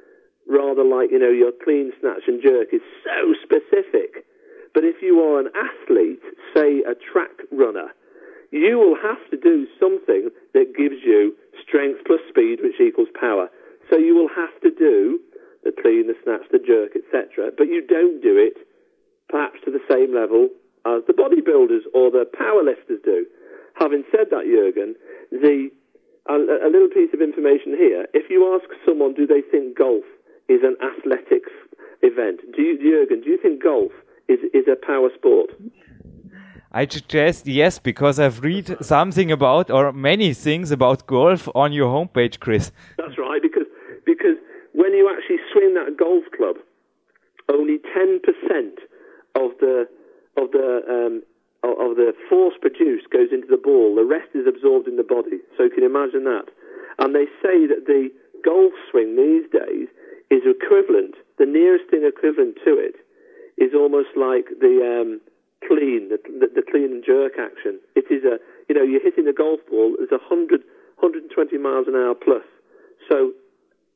rather 0.49 0.85
like, 0.85 1.11
you 1.11 1.19
know, 1.19 1.31
your 1.31 1.53
clean 1.53 1.93
snatch 2.01 2.23
and 2.27 2.43
jerk 2.43 2.73
is 2.73 2.81
so 3.05 3.35
specific. 3.43 4.25
But 4.75 4.85
if 4.85 5.03
you 5.03 5.21
are 5.21 5.41
an 5.41 5.49
athlete, 5.53 6.23
say 6.55 6.81
a 6.89 6.95
track 6.95 7.45
runner, 7.51 7.93
you 8.51 8.79
will 8.79 8.97
have 8.97 9.21
to 9.31 9.37
do 9.37 9.67
something 9.81 10.31
that 10.55 10.77
gives 10.77 11.01
you 11.05 11.35
strength 11.61 12.01
plus 12.07 12.21
speed, 12.29 12.61
which 12.63 12.81
equals 12.81 13.09
power. 13.19 13.49
So 13.91 13.99
you 13.99 14.15
will 14.15 14.29
have 14.29 14.53
to 14.63 14.71
do 14.71 15.21
the 15.65 15.73
clean, 15.73 16.07
the 16.07 16.17
snatch, 16.25 16.49
the 16.51 16.59
jerk, 16.59 16.93
etc. 16.97 17.51
But 17.57 17.69
you 17.69 17.85
don't 17.87 18.23
do 18.23 18.37
it 18.37 18.57
perhaps 19.29 19.61
to 19.65 19.71
the 19.71 19.81
same 19.89 20.15
level 20.15 20.49
as 20.85 21.03
the 21.07 21.15
bodybuilders 21.15 21.89
or 21.95 22.11
the 22.11 22.29
powerlifters 22.29 23.03
do. 23.05 23.27
Having 23.75 24.05
said 24.11 24.29
that, 24.31 24.45
Jurgen, 24.45 24.95
the 25.31 25.71
a, 26.29 26.35
a 26.35 26.71
little 26.71 26.89
piece 26.89 27.11
of 27.13 27.21
information 27.21 27.75
here. 27.75 28.07
If 28.15 28.31
you 28.31 28.55
ask 28.55 28.69
someone, 28.87 29.15
do 29.15 29.27
they 29.27 29.43
think 29.43 29.77
golf 29.77 30.05
is 30.49 30.61
an 30.63 30.77
athletics 30.79 31.51
event? 32.03 32.41
Do 32.55 32.63
you, 32.63 32.79
Jurgen, 32.79 33.23
do 33.23 33.31
you 33.31 33.39
think 33.41 33.63
golf 33.63 33.91
is 34.29 34.39
is 34.53 34.67
a 34.69 34.77
power 34.77 35.11
sport? 35.15 35.51
I 36.75 36.87
suggest 36.87 37.47
yes, 37.47 37.79
because 37.79 38.19
I've 38.19 38.41
read 38.41 38.77
something 38.81 39.31
about 39.31 39.71
or 39.71 39.93
many 39.93 40.33
things 40.33 40.71
about 40.71 41.07
golf 41.07 41.47
on 41.55 41.73
your 41.73 41.89
homepage, 41.93 42.41
Chris. 42.41 42.73
That's 42.97 43.19
right, 43.19 43.43
because 43.43 43.67
because 44.07 44.37
when 44.73 44.95
you 44.95 45.11
actually 45.15 45.41
swing 45.53 45.75
that 45.75 45.99
golf 45.99 46.25
club, 46.35 46.57
only 47.51 47.79
ten 47.93 48.21
percent 48.21 48.79
of 49.35 49.51
the 49.61 49.87
of 50.39 50.51
the 50.53 50.81
um, 50.89 51.23
of 51.63 51.91
of 51.91 51.97
the 51.97 52.15
force 52.29 52.55
produced 52.61 53.11
goes 53.11 53.29
into 53.33 53.49
the 53.49 53.61
ball. 53.61 53.95
The 53.95 54.05
rest 54.05 54.31
is 54.35 54.47
absorbed 54.47 54.89
in 54.89 54.97
the 54.97 55.05
body. 55.05 55.45
So 55.57 55.65
you 55.65 55.71
can 55.71 55.85
imagine 55.85 56.25
that. 56.25 56.49
And 56.99 57.15
they 57.15 57.27
say 57.45 57.67
that 57.69 57.85
the 57.87 58.09
golf 58.45 58.73
swing 58.91 59.17
these 59.17 59.45
days 59.53 59.89
is 60.31 60.43
equivalent. 60.49 61.17
The 61.39 61.47
nearest 61.47 61.91
thing 61.91 62.05
equivalent 62.05 62.57
to 62.65 62.79
it 62.81 62.97
is 63.59 63.75
almost 63.75 64.11
like 64.17 64.47
the 64.61 64.81
um, 64.83 65.21
clean, 65.67 66.09
the, 66.09 66.19
the, 66.49 66.63
clean 66.63 66.93
and 66.93 67.05
jerk 67.05 67.35
action. 67.39 67.79
It 67.95 68.07
is 68.11 68.25
a, 68.25 68.39
you 68.69 68.75
know, 68.75 68.83
you're 68.83 69.03
hitting 69.03 69.25
the 69.25 69.33
golf 69.33 69.61
ball 69.69 69.97
as 70.03 70.11
100, 70.11 70.61
120 70.99 71.59
miles 71.59 71.87
an 71.89 71.95
hour 71.95 72.15
plus. 72.15 72.45
So 73.09 73.33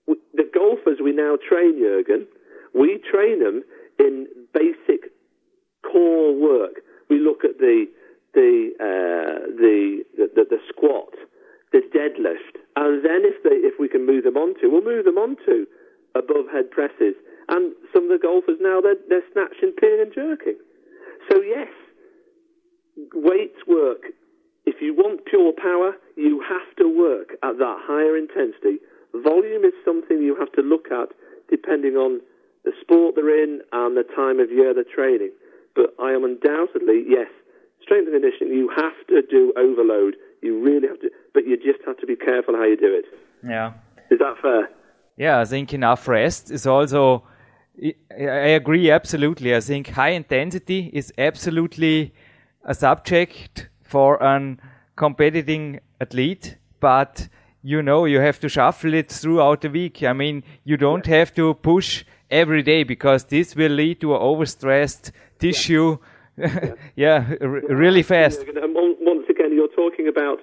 the 0.06 0.48
golfers 0.52 0.98
we 1.02 1.12
now 1.12 1.36
train, 1.36 1.78
Jurgen, 1.78 2.26
we 2.74 2.98
train 2.98 3.42
them 3.42 3.64
in 3.98 4.26
basic 4.52 5.10
core 5.82 6.34
work. 6.34 6.82
We 7.08 7.18
look 7.18 7.44
at 7.44 7.58
the 7.58 7.86
the 8.34 8.70
uh, 8.78 9.46
the, 9.56 10.04
the, 10.16 10.30
the 10.34 10.44
the 10.50 10.58
squat, 10.68 11.14
the 11.72 11.80
deadlift, 11.94 12.60
and 12.76 13.04
then 13.04 13.22
if 13.24 13.42
they 13.42 13.56
if 13.66 13.80
we 13.80 13.88
can 13.88 14.04
move 14.04 14.24
them 14.24 14.36
onto, 14.36 14.70
we'll 14.70 14.84
move 14.84 15.04
them 15.04 15.18
onto 15.18 15.66
above 16.18 16.46
head 16.52 16.70
presses. 16.70 17.14
And 17.48 17.74
some 17.92 18.04
of 18.04 18.10
the 18.10 18.18
golfers 18.18 18.58
now 18.60 18.80
they're 18.80 19.00
they're 19.08 19.26
snatching, 19.32 19.72
clean, 19.78 20.00
and 20.00 20.12
jerking. 20.12 20.56
So 21.30 21.40
yes, 21.42 21.68
weights 23.14 23.66
work. 23.66 24.12
If 24.66 24.82
you 24.82 24.94
want 24.94 25.26
pure 25.26 25.52
power, 25.52 25.94
you 26.16 26.42
have 26.42 26.74
to 26.78 26.88
work 26.88 27.38
at 27.42 27.58
that 27.58 27.78
higher 27.86 28.16
intensity. 28.16 28.82
Volume 29.14 29.64
is 29.64 29.72
something 29.84 30.22
you 30.22 30.34
have 30.36 30.50
to 30.52 30.62
look 30.62 30.90
at 30.90 31.14
depending 31.48 31.94
on 31.94 32.20
the 32.64 32.72
sport 32.80 33.14
they're 33.14 33.42
in 33.42 33.62
and 33.72 33.96
the 33.96 34.02
time 34.02 34.40
of 34.40 34.50
year 34.50 34.74
they're 34.74 34.84
training. 34.84 35.30
But 35.76 35.94
I 36.02 36.10
am 36.10 36.24
undoubtedly, 36.24 37.04
yes, 37.06 37.28
strength 37.80 38.08
and 38.10 38.20
conditioning, 38.20 38.52
you 38.52 38.68
have 38.74 38.98
to 39.08 39.22
do 39.22 39.52
overload. 39.56 40.16
You 40.42 40.60
really 40.62 40.88
have 40.88 41.00
to, 41.00 41.10
but 41.32 41.46
you 41.46 41.56
just 41.56 41.78
have 41.86 41.98
to 41.98 42.06
be 42.06 42.16
careful 42.16 42.54
how 42.54 42.64
you 42.64 42.76
do 42.76 42.92
it. 42.92 43.04
Yeah. 43.46 43.74
Is 44.10 44.18
that 44.18 44.34
fair? 44.42 44.68
Yeah, 45.16 45.40
I 45.40 45.44
think 45.44 45.72
enough 45.72 46.06
rest 46.08 46.50
is 46.50 46.66
also. 46.66 47.24
I 48.10 48.56
agree 48.56 48.90
absolutely. 48.90 49.54
I 49.54 49.60
think 49.60 49.88
high 49.88 50.10
intensity 50.10 50.90
is 50.94 51.12
absolutely 51.18 52.14
a 52.64 52.74
subject 52.74 53.68
for 53.82 54.22
an 54.22 54.60
competing 54.96 55.80
athlete, 56.00 56.56
but 56.80 57.28
you 57.62 57.82
know 57.82 58.06
you 58.06 58.20
have 58.20 58.40
to 58.40 58.48
shuffle 58.48 58.94
it 58.94 59.10
throughout 59.12 59.60
the 59.60 59.68
week. 59.68 60.02
I 60.02 60.14
mean, 60.14 60.42
you 60.64 60.76
don't 60.78 61.04
have 61.06 61.34
to 61.34 61.52
push 61.54 62.04
every 62.30 62.62
day 62.62 62.82
because 62.82 63.24
this 63.24 63.54
will 63.54 63.72
lead 63.72 64.00
to 64.00 64.14
an 64.14 64.20
overstressed 64.20 65.12
tissue. 65.38 65.98
Yeah, 66.96 67.32
r- 67.40 67.46
really 67.48 68.02
fast. 68.02 68.40
And 68.40 68.74
once 69.00 69.24
again, 69.30 69.54
you're 69.54 69.68
talking 69.74 70.06
about 70.06 70.40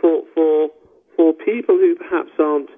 for 0.00 0.22
for 0.34 0.68
for 1.14 1.32
people 1.32 1.76
who 1.76 1.94
perhaps 1.94 2.30
aren't 2.38 2.68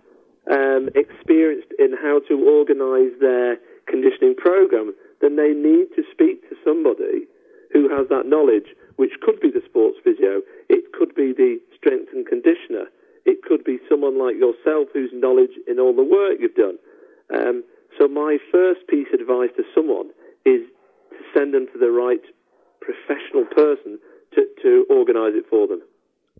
um, 0.50 0.88
experienced 0.94 1.72
in 1.78 1.92
how 1.92 2.20
to 2.28 2.34
organise 2.40 3.12
their 3.20 3.58
conditioning 3.86 4.34
program, 4.36 4.94
then 5.20 5.36
they 5.36 5.52
need 5.52 5.88
to 5.96 6.02
speak 6.12 6.48
to 6.48 6.56
somebody 6.64 7.26
who 7.72 7.88
has 7.88 8.08
that 8.08 8.26
knowledge, 8.26 8.72
which 8.96 9.12
could 9.20 9.40
be 9.40 9.50
the 9.50 9.62
sports 9.64 9.98
physio, 10.02 10.40
it 10.68 10.92
could 10.92 11.14
be 11.14 11.32
the 11.32 11.60
strength 11.76 12.08
and 12.12 12.26
conditioner, 12.26 12.88
it 13.24 13.42
could 13.42 13.62
be 13.64 13.78
someone 13.88 14.18
like 14.18 14.36
yourself 14.36 14.88
whose 14.92 15.10
knowledge 15.12 15.52
in 15.66 15.78
all 15.78 15.94
the 15.94 16.04
work 16.04 16.40
you've 16.40 16.54
done. 16.54 16.78
Um, 17.34 17.62
so 17.98 18.08
my 18.08 18.38
first 18.50 18.86
piece 18.88 19.08
of 19.12 19.20
advice 19.20 19.50
to 19.56 19.64
someone 19.74 20.10
is 20.46 20.64
to 21.10 21.20
send 21.36 21.52
them 21.52 21.66
to 21.72 21.78
the 21.78 21.90
right 21.90 22.24
professional 22.80 23.44
person 23.44 23.98
to, 24.34 24.46
to 24.62 24.86
organise 24.88 25.34
it 25.34 25.44
for 25.50 25.66
them. 25.66 25.82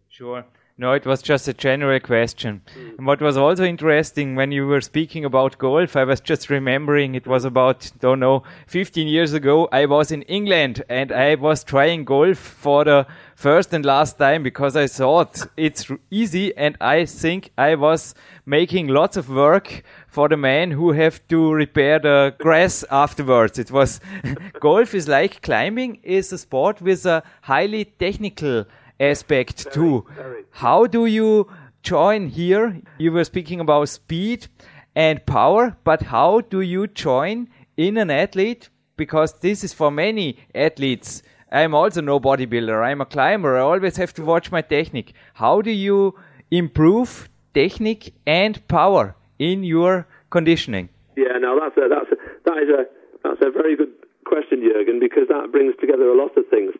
Sure. 0.09 0.45
No, 0.81 0.93
it 0.93 1.05
was 1.05 1.23
just 1.23 1.49
a 1.49 1.53
general 1.53 1.99
question. 1.99 2.63
Mm. 2.79 2.99
And 2.99 3.07
what 3.09 3.21
was 3.21 3.37
also 3.37 3.65
interesting 3.65 4.37
when 4.37 4.53
you 4.53 4.65
were 4.65 4.81
speaking 4.81 5.25
about 5.25 5.59
golf, 5.59 5.97
I 5.97 6.05
was 6.05 6.21
just 6.21 6.51
remembering 6.51 7.17
it 7.17 7.27
was 7.27 7.45
about, 7.45 7.91
don't 7.99 8.21
know, 8.21 8.45
15 8.69 9.09
years 9.09 9.33
ago. 9.33 9.69
I 9.73 9.87
was 9.87 10.13
in 10.13 10.23
England 10.23 10.85
and 10.89 11.11
I 11.11 11.35
was 11.35 11.65
trying 11.65 12.05
golf 12.05 12.39
for 12.39 12.85
the 12.85 13.09
first 13.35 13.75
and 13.75 13.85
last 13.85 14.19
time 14.19 14.45
because 14.45 14.77
I 14.77 14.87
thought 14.87 15.49
it's 15.57 15.91
easy 16.13 16.57
and 16.57 16.77
I 16.81 17.07
think 17.07 17.51
I 17.59 17.75
was 17.75 18.15
making 18.47 18.87
lots 18.87 19.17
of 19.17 19.29
work 19.29 19.83
for 20.07 20.29
the 20.29 20.37
men 20.37 20.71
who 20.71 20.93
have 20.93 21.27
to 21.27 21.53
repair 21.53 21.99
the 21.99 22.37
grass 22.39 22.85
afterwards. 22.89 23.59
It 23.59 23.73
was 23.73 23.99
golf 24.61 24.95
is 24.95 25.09
like 25.09 25.43
climbing 25.43 25.99
is 26.05 26.33
a 26.33 26.39
sport 26.39 26.81
with 26.81 27.05
a 27.05 27.25
highly 27.43 27.85
technical 27.85 28.65
aspect 29.01 29.65
very, 29.65 29.75
too. 29.75 30.07
Very. 30.15 30.45
How 30.51 30.87
do 30.87 31.07
you 31.07 31.49
join 31.83 32.29
here? 32.29 32.81
You 32.99 33.13
were 33.13 33.25
speaking 33.25 33.61
about 33.61 33.89
speed 33.89 34.47
and 34.95 35.25
power, 35.27 35.77
but 35.85 36.03
how 36.03 36.41
do 36.41 36.61
you 36.61 36.87
join 36.87 37.49
in 37.77 37.97
an 37.97 38.11
athlete? 38.11 38.69
Because 38.97 39.35
this 39.41 39.63
is 39.63 39.73
for 39.73 39.91
many 39.91 40.39
athletes. 40.55 41.23
I'm 41.51 41.75
also 41.75 42.01
no 42.01 42.21
bodybuilder. 42.21 42.85
I'm 42.85 43.01
a 43.01 43.07
climber. 43.07 43.57
I 43.57 43.61
always 43.61 43.97
have 43.97 44.13
to 44.15 44.25
watch 44.25 44.51
my 44.51 44.61
technique. 44.61 45.15
How 45.35 45.63
do 45.63 45.71
you 45.71 46.15
improve 46.51 47.29
technique 47.55 48.15
and 48.27 48.67
power 48.69 49.15
in 49.39 49.65
your 49.65 50.07
conditioning? 50.31 50.89
Yeah, 51.17 51.39
now 51.41 51.59
that's 51.59 51.77
a, 51.77 51.89
that's 51.89 52.11
a, 52.13 52.17
that 52.45 52.59
is 52.59 52.69
a 52.69 52.85
that's 53.25 53.43
a 53.43 53.51
very 53.51 53.77
good 53.77 53.93
question, 54.27 54.63
Jurgen, 54.63 55.01
because 55.01 55.27
that 55.29 55.51
brings 55.51 55.75
together 55.81 56.09
a 56.09 56.17
lot 56.17 56.37
of 56.37 56.45
things. 56.49 56.73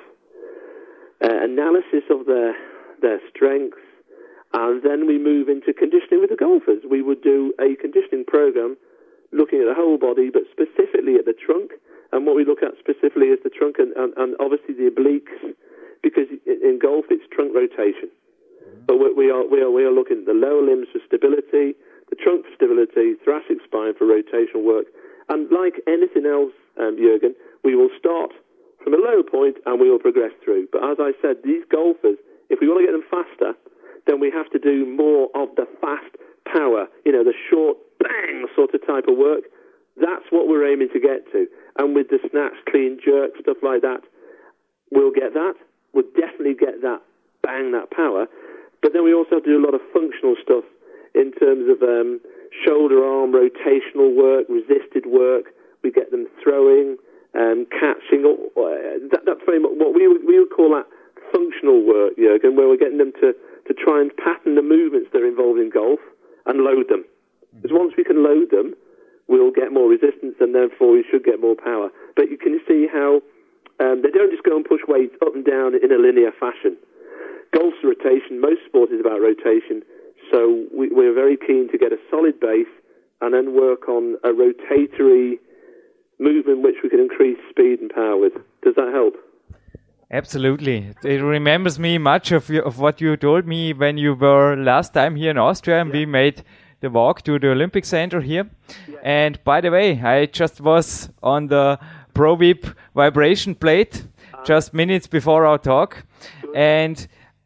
uh, 1.24 1.43
analysis 1.43 2.04
of 2.10 2.26
their 2.26 2.56
their 3.02 3.19
strengths, 3.34 3.82
and 4.54 4.84
then 4.84 5.08
we 5.08 5.17
move 5.17 5.50
into 5.50 5.74
conditioning 5.74 6.21
with 6.21 6.30
the 6.30 6.36
golfers. 6.36 6.84
We 6.88 7.02
would 7.02 7.21
do 7.24 7.54
a 7.60 7.76
conditioning 7.76 8.26
program 8.26 8.78
looking 9.32 9.60
at 9.60 9.65
the 9.65 9.74
whole 9.74 9.97
body, 9.97 10.30
but 10.30 10.43
specifically 10.52 11.15
at 11.15 11.26
the 11.26 11.34
trunk. 11.34 11.71
And 12.12 12.28
what 12.28 12.36
we 12.36 12.45
look 12.45 12.62
at 12.62 12.78
specifically 12.78 13.28
is 13.28 13.39
the 13.43 13.50
trunk 13.50 13.78
and, 13.80 13.93
and, 13.95 14.13
and 14.17 14.36
obviously 14.39 14.76
the 14.76 14.91
obliques 14.91 15.56
because 16.02 16.28
in 16.46 16.80
golf 16.82 17.06
it's 17.10 17.24
trunk 17.32 17.54
rotation. 17.56 18.10
But 18.88 18.98
we 18.98 19.30
are, 19.30 19.46
we 19.46 19.62
are, 19.62 19.70
we 19.70 19.84
are 19.84 19.94
looking 19.94 20.26
at 20.26 20.26
the 20.26 20.34
lower 20.34 20.62
limbs 20.62 20.88
for 20.92 21.00
stability, 21.06 21.78
the 22.10 22.18
trunk 22.18 22.46
for 22.46 22.54
stability, 22.56 23.16
thoracic 23.24 23.62
spine 23.64 23.94
for 23.94 24.06
rotational 24.06 24.66
work. 24.66 24.90
And 25.30 25.50
like 25.52 25.80
anything 25.88 26.26
else, 26.26 26.54
um, 26.80 26.98
Jurgen, 26.98 27.36
we 27.64 27.76
will 27.76 27.94
start 27.98 28.32
from 28.84 28.94
a 28.94 28.98
low 28.98 29.22
point 29.24 29.58
and 29.66 29.80
we 29.80 29.90
will 29.90 30.00
progress 30.00 30.32
through. 30.44 30.68
But 30.72 30.84
as 30.84 30.98
I 31.00 31.14
said, 31.22 31.46
these 31.46 31.64
golfers, 31.72 32.18
if 32.50 32.60
we 32.60 32.68
want 32.68 32.82
to 32.82 32.88
get 32.90 32.98
them 32.98 33.08
faster, 33.08 33.54
then 34.08 34.20
we 34.20 34.32
have 34.32 34.50
to 34.52 34.60
do 34.60 34.86
more 34.86 35.30
of 35.36 35.54
the 35.56 35.70
fast 35.80 36.18
power, 36.46 36.88
you 37.06 37.12
know, 37.12 37.24
the 37.24 37.38
short 37.50 37.78
bang 38.00 38.48
sort 38.56 38.74
of 38.74 38.86
type 38.86 39.06
of 39.08 39.18
work. 39.18 39.46
That's 39.96 40.26
what 40.32 40.48
we're 40.48 40.66
aiming 40.66 40.90
to 40.94 41.00
get 41.00 41.32
to. 41.32 41.46
And 41.78 41.94
with 41.96 42.10
the 42.10 42.20
snatch, 42.32 42.58
clean, 42.70 43.00
jerk, 43.04 43.32
stuff 43.40 43.58
like 43.62 43.82
that, 43.82 44.02
we'll 44.90 45.12
get 45.12 45.34
that 45.34 45.54
would 45.94 46.14
definitely 46.14 46.56
get 46.56 46.82
that 46.82 47.02
bang, 47.44 47.72
that 47.72 47.92
power. 47.92 48.28
But 48.82 48.94
then 48.94 49.04
we 49.04 49.14
also 49.14 49.40
do 49.40 49.58
a 49.58 49.64
lot 49.64 49.74
of 49.74 49.82
functional 49.94 50.36
stuff 50.42 50.64
in 51.14 51.32
terms 51.34 51.70
of 51.70 51.82
um, 51.84 52.20
shoulder 52.66 53.04
arm 53.04 53.32
rotational 53.32 54.16
work, 54.16 54.48
resisted 54.50 55.06
work. 55.06 55.54
We 55.84 55.92
get 55.92 56.12
them 56.12 56.28
throwing, 56.42 56.98
um, 57.36 57.68
catching. 57.70 58.26
Uh, 58.26 59.06
that, 59.12 59.22
that's 59.26 59.42
very 59.46 59.60
much 59.60 59.72
what 59.76 59.94
we 59.94 60.08
would, 60.08 60.26
we 60.26 60.40
would 60.40 60.52
call 60.52 60.72
that 60.72 60.88
functional 61.32 61.84
work, 61.86 62.18
Jurgen, 62.18 62.56
where 62.56 62.68
we're 62.68 62.78
getting 62.78 62.98
them 62.98 63.14
to, 63.22 63.34
to 63.68 63.74
try 63.74 64.02
and 64.02 64.12
pattern 64.18 64.56
the 64.56 64.62
movements 64.62 65.10
that 65.14 65.22
are 65.22 65.28
involved 65.28 65.60
in 65.60 65.70
golf 65.70 66.00
and 66.46 66.62
load 66.62 66.90
them. 66.90 67.06
Because 67.56 67.72
once 67.72 67.94
we 67.98 68.04
can 68.04 68.24
load 68.24 68.52
them, 68.52 68.74
we'll 69.28 69.52
get 69.52 69.72
more 69.72 69.90
resistance 69.90 70.36
and 70.40 70.56
therefore 70.56 70.92
we 70.92 71.06
should 71.10 71.24
get 71.24 71.40
more 71.40 71.56
power. 71.56 71.90
But 72.16 72.30
you 72.30 72.38
can 72.38 72.60
see 72.68 72.88
how 72.92 73.22
um, 73.82 74.02
they 74.04 74.12
don't 74.13 74.30
just 74.30 74.44
go 74.44 74.56
and 74.56 74.63
push 74.63 74.82
weights 74.88 75.15
up 75.26 75.34
and 75.34 75.44
down 75.44 75.74
in 75.74 75.91
a 75.91 75.98
linear 75.98 76.32
fashion. 76.32 76.78
Golf's 77.54 77.82
rotation. 77.84 78.39
Most 78.39 78.62
sport 78.65 78.91
is 78.91 79.00
about 79.02 79.20
rotation. 79.20 79.82
So 80.32 80.65
we, 80.74 80.89
we're 80.89 81.13
very 81.13 81.36
keen 81.36 81.67
to 81.72 81.78
get 81.78 81.91
a 81.91 81.98
solid 82.10 82.39
base 82.39 82.70
and 83.22 83.34
then 83.34 83.54
work 83.54 83.89
on 83.89 84.17
a 84.24 84.30
rotatory 84.30 85.39
movement 86.20 86.62
which 86.62 86.76
we 86.84 86.89
can 86.89 87.00
increase 87.00 87.38
speed 87.50 87.80
and 87.82 87.89
power 87.89 88.17
with. 88.17 88.34
Does 88.63 88.76
that 88.76 88.91
help? 88.94 89.15
Absolutely. 90.12 90.94
It 91.04 91.22
remembers 91.22 91.80
me 91.80 91.98
much 91.98 92.32
of, 92.32 92.50
of 92.52 92.80
what 92.80 93.02
you 93.02 93.15
told 93.17 93.48
me 93.48 93.74
when 93.74 93.98
you 93.98 94.13
were 94.13 94.56
last 94.56 94.94
time 94.94 95.15
here 95.15 95.32
in 95.32 95.38
Austria 95.38 95.82
and 95.82 95.89
yeah. 95.89 96.00
we 96.00 96.06
made 96.06 96.44
the 96.82 96.89
walk 96.89 97.22
to 97.24 97.39
the 97.39 97.50
Olympic 97.52 97.86
Center 97.86 98.22
here. 98.22 98.50
Yeah. 98.88 98.98
And 99.04 99.44
by 99.44 99.62
the 99.62 99.72
way, 99.72 100.02
I 100.02 100.26
just 100.26 100.60
was 100.60 101.10
on 101.24 101.48
the 101.48 101.80
ProVip 102.22 102.76
vibration 102.94 103.56
plate 103.56 104.06
just 104.46 104.76
minutes 104.76 105.08
before 105.08 105.44
our 105.48 105.58
talk. 105.58 106.06
And 106.54 106.96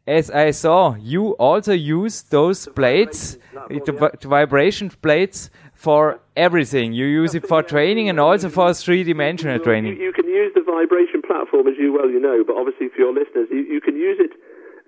as 0.06 0.30
I 0.30 0.50
saw, 0.50 0.94
you 0.96 1.32
also 1.48 1.72
use 1.72 2.20
those 2.24 2.68
plates, 2.78 3.38
the, 3.70 4.12
the 4.20 4.28
vibration 4.28 4.90
plates, 4.90 5.48
for 5.72 6.20
everything. 6.36 6.92
You 6.92 7.06
use 7.06 7.34
it 7.34 7.48
for 7.48 7.62
training 7.62 8.10
and 8.10 8.20
also 8.20 8.50
for 8.50 8.74
three-dimensional 8.74 9.60
training. 9.60 9.96
You, 9.96 10.08
you, 10.08 10.12
can 10.12 10.26
use 10.26 10.52
the 10.54 10.60
vibration 10.60 11.22
platform, 11.22 11.68
as 11.68 11.74
you 11.78 11.94
well 11.94 12.10
you 12.10 12.20
know, 12.20 12.44
but 12.46 12.56
obviously 12.56 12.88
for 12.88 12.98
your 12.98 13.14
listeners, 13.14 13.48
you, 13.50 13.64
you 13.64 13.80
can 13.80 13.96
use 13.96 14.18
it 14.20 14.32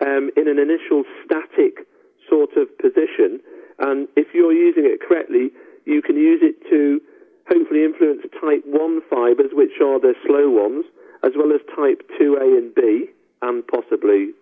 um, 0.05 0.29
in 0.37 0.49
an 0.49 0.59
initial 0.59 1.05
static 1.25 1.89
sort 2.29 2.51
of 2.61 2.69
position. 2.77 3.41
And 3.79 4.07
if 4.17 4.35
you're 4.35 4.53
using 4.53 4.85
it 4.85 5.01
correctly, 5.01 5.49
you 5.87 6.03
can 6.03 6.17
use 6.17 6.41
it 6.43 6.57
to 6.69 7.01
hopefully 7.49 7.85
influence 7.85 8.23
type 8.41 8.63
1 8.65 9.01
fibers, 9.11 9.51
which 9.53 9.81
are 9.81 9.99
the 9.99 10.15
slow 10.27 10.51
ones, 10.51 10.85
as 11.25 11.33
well 11.37 11.53
as 11.53 11.61
type 11.75 12.05
2A 12.21 12.57
and 12.57 12.75
B, 12.75 13.09
and 13.43 13.67
possibly 13.67 14.33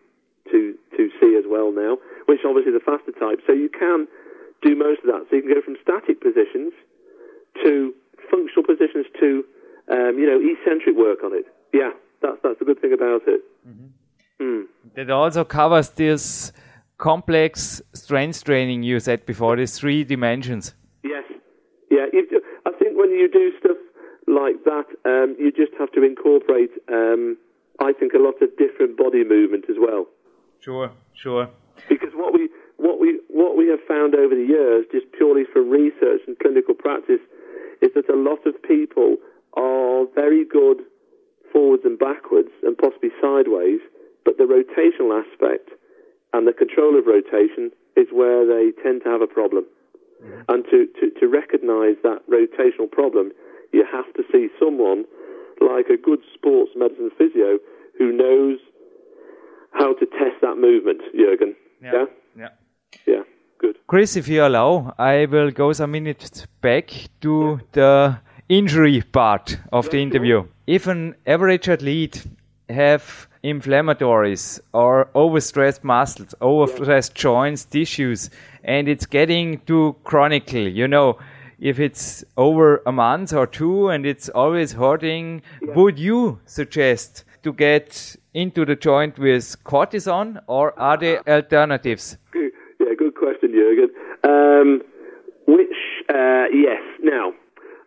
2, 0.50 0.74
2C 0.98 1.38
as 1.38 1.44
well 1.46 1.72
now, 1.72 1.98
which 2.26 2.40
obviously 2.44 2.72
is 2.72 2.78
the 2.78 2.84
faster 2.84 3.12
type. 3.12 3.40
So 3.46 3.52
you 3.52 3.68
can 3.68 4.06
do 4.62 4.74
most 4.76 5.00
of 5.00 5.06
that. 5.06 5.26
So 5.30 5.36
you 5.36 5.42
can 5.42 5.54
go 5.54 5.62
from 5.62 5.76
static 5.82 6.20
positions 6.20 6.72
to 7.62 7.94
functional 8.30 8.64
positions 8.64 9.06
to, 9.20 9.44
um, 9.90 10.18
you 10.18 10.26
know, 10.26 10.40
eccentric 10.42 10.96
work 10.96 11.22
on 11.24 11.32
it. 11.32 11.46
Yeah, 11.72 11.90
that's, 12.22 12.38
that's 12.42 12.58
the 12.58 12.64
good 12.64 12.80
thing 12.80 12.92
about 12.92 13.22
it. 13.26 13.40
Mm-hmm. 13.66 13.86
Mm. 14.42 14.64
That 14.94 15.10
also 15.10 15.44
covers 15.44 15.90
this 15.90 16.52
complex 16.98 17.80
strength 17.92 18.44
training 18.44 18.82
you 18.82 19.00
said 19.00 19.24
before, 19.26 19.56
these 19.56 19.78
three 19.78 20.04
dimensions. 20.04 20.74
Yes. 21.02 21.24
Yeah, 21.90 22.06
think 22.12 22.30
when 23.06 23.18
you 23.18 23.30
do 23.30 23.52
stuff 23.60 23.78
like 24.26 24.64
that, 24.64 24.86
um, 25.06 25.36
you 25.38 25.52
just 25.52 25.72
have 25.78 25.92
to 25.92 26.02
incorporate, 26.02 26.70
um, 26.90 27.38
I 27.78 27.92
think, 27.92 28.14
a 28.14 28.18
lot 28.18 28.42
of 28.42 28.50
different 28.58 28.96
body 28.96 29.22
movement 29.22 29.66
as 29.70 29.76
well. 29.78 30.06
Sure, 30.60 30.90
sure. 31.14 31.48
Because 31.88 32.10
what 32.14 32.34
we 32.34 32.48
what 32.78 32.98
we 32.98 33.20
what 33.28 33.56
we 33.56 33.68
have 33.68 33.78
found 33.86 34.14
over 34.16 34.34
the 34.34 34.46
years, 34.48 34.86
just 34.90 35.06
purely 35.12 35.44
from 35.52 35.70
research 35.70 36.22
and 36.26 36.36
clinical 36.38 36.74
practice, 36.74 37.22
is 37.80 37.90
that 37.94 38.10
a 38.10 38.16
lot 38.16 38.44
of 38.46 38.60
people 38.62 39.16
are 39.54 40.06
very 40.14 40.44
good 40.44 40.82
forwards 41.52 41.84
and 41.84 41.98
backwards 41.98 42.50
and 42.64 42.76
possibly 42.76 43.10
sideways, 43.22 43.80
but 44.24 44.36
the 44.36 44.44
rotational 44.50 45.14
aspect 45.14 45.70
and 46.32 46.48
the 46.48 46.52
control 46.52 46.98
of 46.98 47.06
rotation 47.06 47.70
is 47.94 48.08
where 48.10 48.44
they 48.44 48.72
tend 48.82 49.02
to 49.04 49.08
have 49.08 49.22
a 49.22 49.30
problem. 49.30 49.64
Mm-hmm. 50.22 50.40
And 50.48 50.64
to, 50.70 50.86
to, 51.00 51.20
to 51.20 51.26
recognize 51.28 51.96
that 52.02 52.22
rotational 52.30 52.90
problem, 52.90 53.32
you 53.72 53.84
have 53.90 54.12
to 54.14 54.22
see 54.32 54.48
someone 54.58 55.04
like 55.60 55.86
a 55.88 55.96
good 55.96 56.20
sports 56.34 56.72
medicine 56.76 57.10
physio 57.16 57.58
who 57.98 58.12
knows 58.12 58.58
how 59.72 59.94
to 59.94 60.06
test 60.06 60.40
that 60.42 60.56
movement, 60.56 61.00
Jürgen. 61.14 61.54
Yeah. 61.82 61.92
Yeah. 61.92 62.04
Yeah. 62.36 62.48
yeah. 63.06 63.22
Good. 63.58 63.76
Chris, 63.86 64.16
if 64.16 64.28
you 64.28 64.44
allow, 64.44 64.94
I 64.98 65.26
will 65.26 65.50
go 65.50 65.72
some 65.72 65.92
minutes 65.92 66.46
back 66.60 66.92
to 67.22 67.60
the 67.72 68.18
injury 68.48 69.02
part 69.02 69.58
of 69.72 69.90
the 69.90 69.98
interview. 69.98 70.44
If 70.66 70.86
an 70.86 71.14
average 71.26 71.68
athlete 71.68 72.26
have 72.68 73.28
inflammatories 73.46 74.60
or 74.72 75.08
overstressed 75.14 75.84
muscles, 75.84 76.34
overstressed 76.40 77.14
joints, 77.14 77.64
tissues, 77.64 78.30
and 78.64 78.88
it's 78.88 79.06
getting 79.06 79.60
too 79.60 79.94
chronically. 80.02 80.68
You 80.70 80.88
know, 80.88 81.18
if 81.60 81.78
it's 81.78 82.24
over 82.36 82.82
a 82.86 82.92
month 82.92 83.32
or 83.32 83.46
two 83.46 83.88
and 83.88 84.04
it's 84.04 84.28
always 84.28 84.72
hurting, 84.72 85.42
yeah. 85.62 85.74
would 85.74 85.98
you 85.98 86.40
suggest 86.46 87.24
to 87.44 87.52
get 87.52 88.16
into 88.34 88.64
the 88.64 88.74
joint 88.74 89.18
with 89.18 89.56
cortisone 89.64 90.40
or 90.48 90.78
are 90.78 90.98
there 90.98 91.20
alternatives? 91.28 92.18
Yeah, 92.78 92.92
good 92.98 93.14
question, 93.14 93.52
Jürgen. 93.52 93.88
Um, 94.22 94.82
which, 95.48 95.74
uh, 96.10 96.44
yes. 96.52 96.82
Now, 97.02 97.32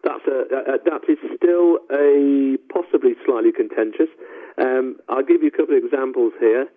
that's 0.03 0.25
a, 0.27 0.73
a, 0.73 0.77
that 0.83 1.01
is 1.07 1.19
still 1.37 1.77
a 1.91 2.57
possibly 2.73 3.13
slightly 3.23 3.51
contentious. 3.51 4.09
Um, 4.57 4.97
I'll 5.07 5.23
give 5.23 5.41
you 5.41 5.49
a 5.49 5.57
couple 5.57 5.77
of 5.77 5.83
examples 5.83 6.33
here. 6.39 6.67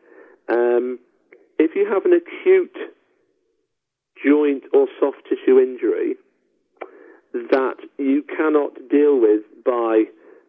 Um, 0.49 0.99
if 1.59 1.75
you 1.75 1.89
have 1.89 2.05
an 2.05 2.13
acute 2.13 2.77
joint 4.25 4.65
or 4.73 4.87
soft 5.01 5.19
tissue 5.29 5.59
injury 5.59 6.15
that 7.33 7.77
you 7.99 8.23
cannot 8.23 8.73
deal 8.91 9.21
with 9.21 9.43
by 9.65 10.05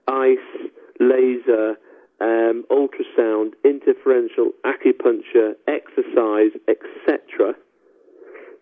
ice, 0.08 0.70
laser, 1.00 1.78
um, 2.20 2.66
ultrasound, 2.70 3.54
interferential 3.64 4.52
acupuncture, 4.66 5.54
exercise, 5.68 6.52
etc., 6.68 7.56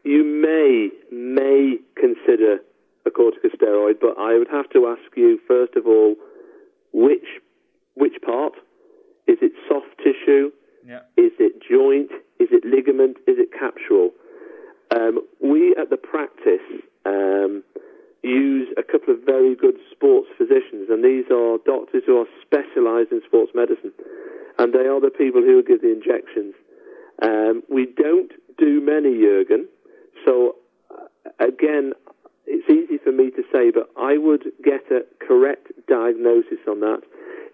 you 0.04 0.24
may 0.24 0.89
may 1.12 1.78
consider 1.95 2.60
a 3.06 3.10
corticosteroid, 3.10 4.00
but 4.00 4.17
I 4.17 4.38
would 4.38 4.47
have 4.52 4.69
to 4.71 4.88
ask 4.88 5.15
you 5.15 5.39
first 5.47 5.76
of 5.76 5.86
all 5.86 6.15
which 6.93 7.28
which 7.95 8.15
part? 8.26 8.54
Is 9.28 9.38
it 9.41 9.52
soft 9.67 9.97
tissue? 9.97 10.52
Yeah. 10.86 11.02
Is 11.17 11.32
it 11.39 11.62
joint? 11.62 12.12
Is 12.39 12.50
it 12.52 12.65
ligament? 12.65 13.17
Is 13.28 13.38
it 13.38 13.50
capsular? 13.52 14.10
Um, 14.95 15.21
we 15.39 15.76
at 15.80 15.89
the 15.89 15.97
practice 15.97 16.65
um, 17.06 17.63
use 18.24 18.67
a 18.78 18.84
couple 18.84 19.13
of 19.13 19.21
very 19.26 19.56
good 19.56 19.76
sports 19.91 20.28
physicians, 20.38 20.89
and 20.89 21.04
these 21.04 21.26
are 21.32 21.58
doctors 21.65 22.04
who 22.06 22.17
are 22.17 22.28
specialised 22.41 23.12
in 23.12 23.21
sports 23.26 23.52
medicine, 23.56 23.93
and 24.58 24.74
they 24.74 24.88
are 24.88 25.00
the 25.00 25.12
people 25.12 25.41
who 25.41 25.63
give 25.63 25.82
the 25.82 25.91
injections. 25.91 26.54
Um, 27.21 27.63
we 27.69 27.86
don't 27.86 28.32
do 28.58 28.82
many, 28.82 29.21
Jurgen. 29.21 29.67
So 30.26 30.56
uh, 30.89 31.30
again, 31.39 31.93
it's 32.45 32.69
easy 32.69 32.97
for 33.04 33.12
me 33.12 33.32
to 33.32 33.43
say, 33.52 33.71
but 33.71 33.89
I 33.97 34.17
would 34.17 34.52
get 34.63 34.91
a 34.91 35.02
correct 35.26 35.71
diagnosis 35.88 36.60
on 36.67 36.82
that. 36.82 37.02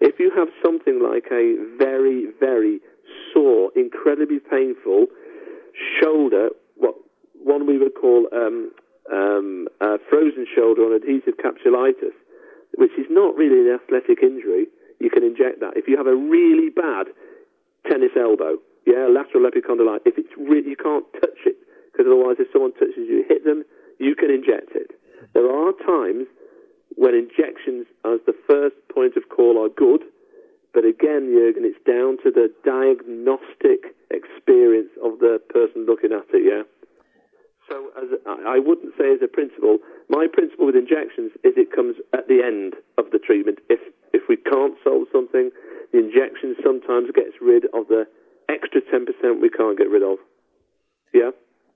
If 0.00 0.18
you 0.18 0.30
have 0.34 0.48
something 0.62 1.00
like 1.02 1.26
a 1.30 1.56
very, 1.78 2.26
very 2.38 2.80
sore, 3.32 3.70
incredibly 3.76 4.38
painful 4.38 5.06
shoulder, 6.00 6.50
what 6.76 6.94
one 7.42 7.66
we 7.66 7.78
would 7.78 7.94
call 7.94 8.26
um, 8.32 8.70
um, 9.12 9.68
frozen 10.08 10.46
shoulder 10.54 10.82
on 10.82 10.92
adhesive 10.92 11.34
capsulitis, 11.38 12.14
which 12.76 12.92
is 12.98 13.06
not 13.10 13.34
really 13.36 13.60
an 13.60 13.74
athletic 13.74 14.22
injury, 14.22 14.66
you 15.00 15.10
can 15.10 15.22
inject 15.22 15.60
that. 15.60 15.76
If 15.76 15.88
you 15.88 15.96
have 15.96 16.06
a 16.06 16.14
really 16.14 16.70
bad 16.70 17.06
tennis 17.88 18.12
elbow, 18.18 18.58
yeah, 18.86 19.06
lateral 19.08 19.48
epicondylitis, 19.50 20.06
if 20.06 20.18
it's 20.18 20.34
really, 20.36 20.70
you 20.70 20.76
can't 20.76 21.04
touch 21.20 21.38
it 21.46 21.56
because 21.98 22.06
otherwise, 22.06 22.36
if 22.38 22.46
someone 22.52 22.72
touches 22.74 23.10
you, 23.10 23.24
hit 23.26 23.44
them, 23.44 23.64
you 23.98 24.14
can 24.14 24.30
inject 24.30 24.70
it. 24.78 24.94
There 25.34 25.50
are 25.50 25.72
times 25.84 26.30
when 26.94 27.14
injections 27.14 27.86
as 28.06 28.20
the 28.26 28.34
first 28.46 28.76
point 28.94 29.16
of 29.16 29.28
call 29.28 29.58
are 29.58 29.68
good, 29.68 30.06
but 30.72 30.84
again, 30.84 31.34
Jurgen, 31.34 31.66
it's 31.66 31.82
down 31.82 32.22
to 32.22 32.30
the 32.30 32.54
diagnostic 32.62 33.98
experience 34.14 34.94
of 35.02 35.18
the 35.18 35.42
person 35.68 35.86
looking 35.86 36.12
at 36.12 36.24
it, 36.32 36.44
yeah? 36.44 36.62
So 37.68 37.92
as 38.00 38.08
I 38.26 38.58
wouldn't 38.58 38.94
say 38.96 39.12
as 39.12 39.20
a 39.22 39.28
principle, 39.28 39.78
my 40.08 40.26
principle 40.32 40.66
with 40.66 40.74
injections 40.74 41.32
is 41.44 41.52
it 41.56 41.70
comes 41.70 41.96
at 42.14 42.26
the 42.26 42.40
end 42.42 42.74
of 42.96 43.12
the 43.12 43.18
treatment. 43.18 43.58
If, 43.68 43.80
if 44.14 44.22
we 44.28 44.36
can't 44.36 44.74
solve 44.82 45.06
something, 45.12 45.50
the 45.92 45.98
injection 45.98 46.56
sometimes 46.64 47.10
gets 47.14 47.36
rid 47.42 47.64
of 47.74 47.88
the 47.88 48.06
extra 48.48 48.80
10% 48.80 49.42
we 49.42 49.50
can't 49.50 49.76
get 49.76 49.90
rid 49.90 50.02
of. 50.02 50.18
Yeah? 51.12 51.30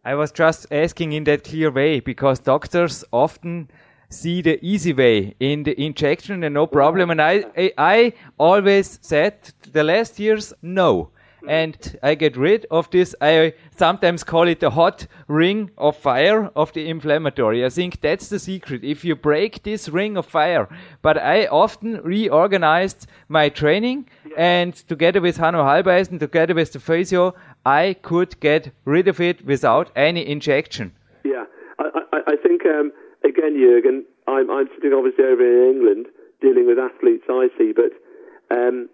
I 0.05 0.15
was 0.15 0.33
just 0.33 0.67
asking 0.73 1.13
in 1.13 1.25
that 1.25 1.45
clear 1.45 1.71
way 1.71 2.01
because 2.01 2.39
doctors 2.39 3.05
often 3.13 3.71
see 4.09 4.43
the 4.43 4.59
easy 4.65 4.93
way 4.93 5.35
in 5.41 5.63
the 5.63 5.81
injection 5.81 6.43
and 6.43 6.55
no 6.55 6.67
problem. 6.67 7.11
And 7.11 7.21
I, 7.21 7.45
I, 7.57 7.73
I 7.77 8.13
always 8.39 8.99
said 9.03 9.53
the 9.73 9.85
last 9.85 10.19
years, 10.19 10.55
no. 10.63 11.11
And 11.49 11.99
I 12.03 12.15
get 12.15 12.37
rid 12.37 12.67
of 12.71 12.91
this. 12.91 13.15
I 13.21 13.55
sometimes 13.77 14.25
call 14.25 14.49
it 14.49 14.61
the 14.61 14.71
hot 14.71 15.07
ring 15.29 15.71
of 15.77 15.97
fire 15.97 16.51
of 16.55 16.73
the 16.73 16.89
inflammatory. 16.89 17.65
I 17.65 17.69
think 17.69 18.01
that's 18.01 18.29
the 18.29 18.39
secret. 18.39 18.85
If 18.85 19.05
you 19.05 19.17
break 19.17 19.63
this 19.63 19.89
ring 19.89 20.17
of 20.17 20.27
fire, 20.27 20.69
but 21.03 21.19
I 21.19 21.47
often 21.47 22.01
reorganized 22.03 23.07
my 23.29 23.49
training 23.49 24.09
and 24.37 24.75
together 24.75 25.21
with 25.21 25.37
Hanno 25.37 25.63
Halbeisen, 25.63 26.19
together 26.19 26.55
with 26.55 26.73
the 26.73 26.81
physio, 26.81 27.35
I 27.67 27.97
could 28.03 28.39
get 28.41 28.73
rid 28.85 29.09
of 29.09 29.21
it 29.21 29.45
without 29.45 29.91
any 29.95 30.27
injection. 30.27 30.93
Yeah, 31.25 31.45
I, 31.79 32.03
I, 32.13 32.19
I 32.33 32.37
think 32.37 32.65
um, 32.67 32.93
again, 33.25 33.57
Jurgen, 33.59 34.05
I'm, 34.27 34.51
I'm 34.51 34.69
sitting 34.75 34.93
obviously 34.93 35.25
over 35.25 35.43
in 35.43 35.77
England 35.77 36.07
dealing 36.41 36.67
with 36.67 36.79
athletes 36.79 37.25
I 37.29 37.49
see, 37.57 37.73
but 37.73 37.93
um, 38.55 38.89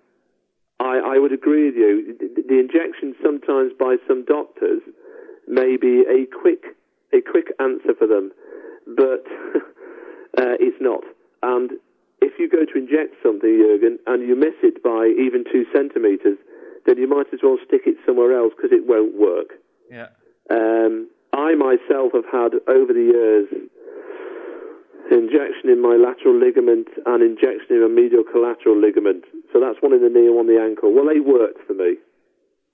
I, 0.81 1.17
I 1.17 1.19
would 1.19 1.33
agree 1.33 1.67
with 1.67 1.75
you. 1.75 2.17
The, 2.19 2.43
the 2.43 2.59
injection 2.59 3.15
sometimes 3.23 3.73
by 3.79 3.97
some 4.07 4.25
doctors 4.25 4.83
may 5.47 5.77
be 5.77 6.05
a 6.09 6.27
quick 6.27 6.77
a 7.13 7.21
quick 7.23 7.49
answer 7.59 7.95
for 7.97 8.07
them, 8.07 8.31
but 8.87 9.25
uh, 10.39 10.61
it's 10.61 10.77
not. 10.81 11.03
And 11.43 11.73
if 12.21 12.39
you 12.39 12.49
go 12.49 12.65
to 12.65 12.79
inject 12.79 13.17
something, 13.23 13.49
Jurgen, 13.49 13.99
and 14.07 14.29
you 14.29 14.37
miss 14.37 14.55
it 14.63 14.83
by 14.83 15.09
even 15.17 15.45
two 15.51 15.65
centimeters, 15.75 16.37
then 16.85 16.99
you 16.99 17.09
might 17.09 17.33
as 17.33 17.41
well 17.43 17.57
stick 17.67 17.83
it 17.87 17.97
somewhere 18.05 18.37
else 18.37 18.53
because 18.57 18.73
it 18.73 18.87
won't 18.87 19.17
work. 19.17 19.57
Yeah. 19.91 20.09
Um, 20.51 21.09
I 21.33 21.55
myself 21.55 22.13
have 22.13 22.29
had 22.31 22.61
over 22.69 22.93
the 22.93 23.09
years 23.09 23.49
injection 25.17 25.71
in 25.71 25.81
my 25.81 25.97
lateral 25.97 26.37
ligament 26.37 26.89
and 27.07 27.23
injection 27.23 27.77
in 27.77 27.83
a 27.83 27.89
medial 27.89 28.25
collateral 28.25 28.77
ligament. 28.77 29.25
So 29.53 29.61
that's 29.61 29.81
one 29.81 29.95
in 29.95 30.03
the 30.03 30.11
knee 30.11 30.29
one 30.29 30.49
in 30.49 30.57
the 30.57 30.61
ankle. 30.61 30.93
Well, 30.93 31.07
they 31.07 31.21
worked 31.21 31.65
for 31.67 31.75
me. 31.75 31.97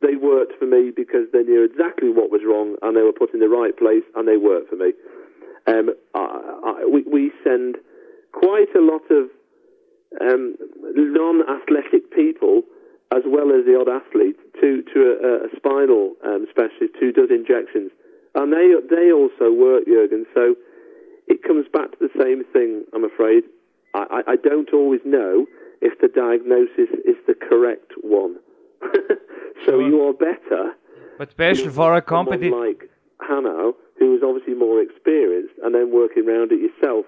they 0.00 0.16
worked 0.16 0.58
for 0.58 0.66
me 0.66 0.90
because 0.94 1.26
they 1.32 1.42
knew 1.42 1.64
exactly 1.64 2.10
what 2.10 2.30
was 2.30 2.42
wrong 2.46 2.76
and 2.82 2.96
they 2.96 3.02
were 3.02 3.12
put 3.12 3.32
in 3.32 3.40
the 3.40 3.48
right 3.48 3.76
place 3.76 4.04
and 4.14 4.28
they 4.28 4.36
worked 4.36 4.68
for 4.68 4.76
me. 4.76 4.92
Um, 5.66 5.90
I, 6.14 6.82
I, 6.82 6.86
we, 6.90 7.02
we 7.10 7.32
send 7.42 7.76
quite 8.32 8.68
a 8.76 8.80
lot 8.80 9.02
of 9.10 9.30
um, 10.20 10.56
non-athletic 10.94 12.12
people 12.12 12.62
as 13.12 13.22
well 13.26 13.48
as 13.52 13.64
the 13.64 13.78
odd 13.78 13.88
athlete 13.88 14.36
to 14.60 14.82
to 14.92 14.98
a, 15.00 15.46
a 15.46 15.56
spinal 15.56 16.14
um, 16.24 16.46
specialist 16.50 16.94
who 16.98 17.12
does 17.12 17.30
injections, 17.30 17.90
and 18.34 18.52
they 18.52 18.74
they 18.90 19.12
also 19.12 19.52
work, 19.52 19.86
Jurgen. 19.86 20.26
So 20.34 20.54
it 21.26 21.42
comes 21.42 21.66
back 21.72 21.90
to 21.92 21.98
the 22.00 22.10
same 22.20 22.44
thing. 22.52 22.84
I'm 22.94 23.04
afraid. 23.04 23.44
I, 23.94 24.22
I 24.26 24.36
don't 24.36 24.72
always 24.72 25.00
know 25.04 25.46
if 25.80 25.98
the 26.00 26.08
diagnosis 26.08 26.90
is 27.06 27.16
the 27.26 27.34
correct 27.34 27.92
one. 28.02 28.36
so 29.64 29.78
sure. 29.78 29.82
you 29.82 30.02
are 30.02 30.12
better. 30.12 30.72
But 31.18 31.30
special 31.30 31.70
for 31.70 31.94
a 31.94 32.02
company 32.02 32.50
like 32.50 32.90
Hanno, 33.26 33.74
who 33.98 34.16
is 34.16 34.22
obviously 34.24 34.54
more 34.54 34.82
experienced, 34.82 35.54
and 35.62 35.74
then 35.74 35.92
working 35.92 36.28
around 36.28 36.50
it 36.50 36.60
yourself, 36.60 37.06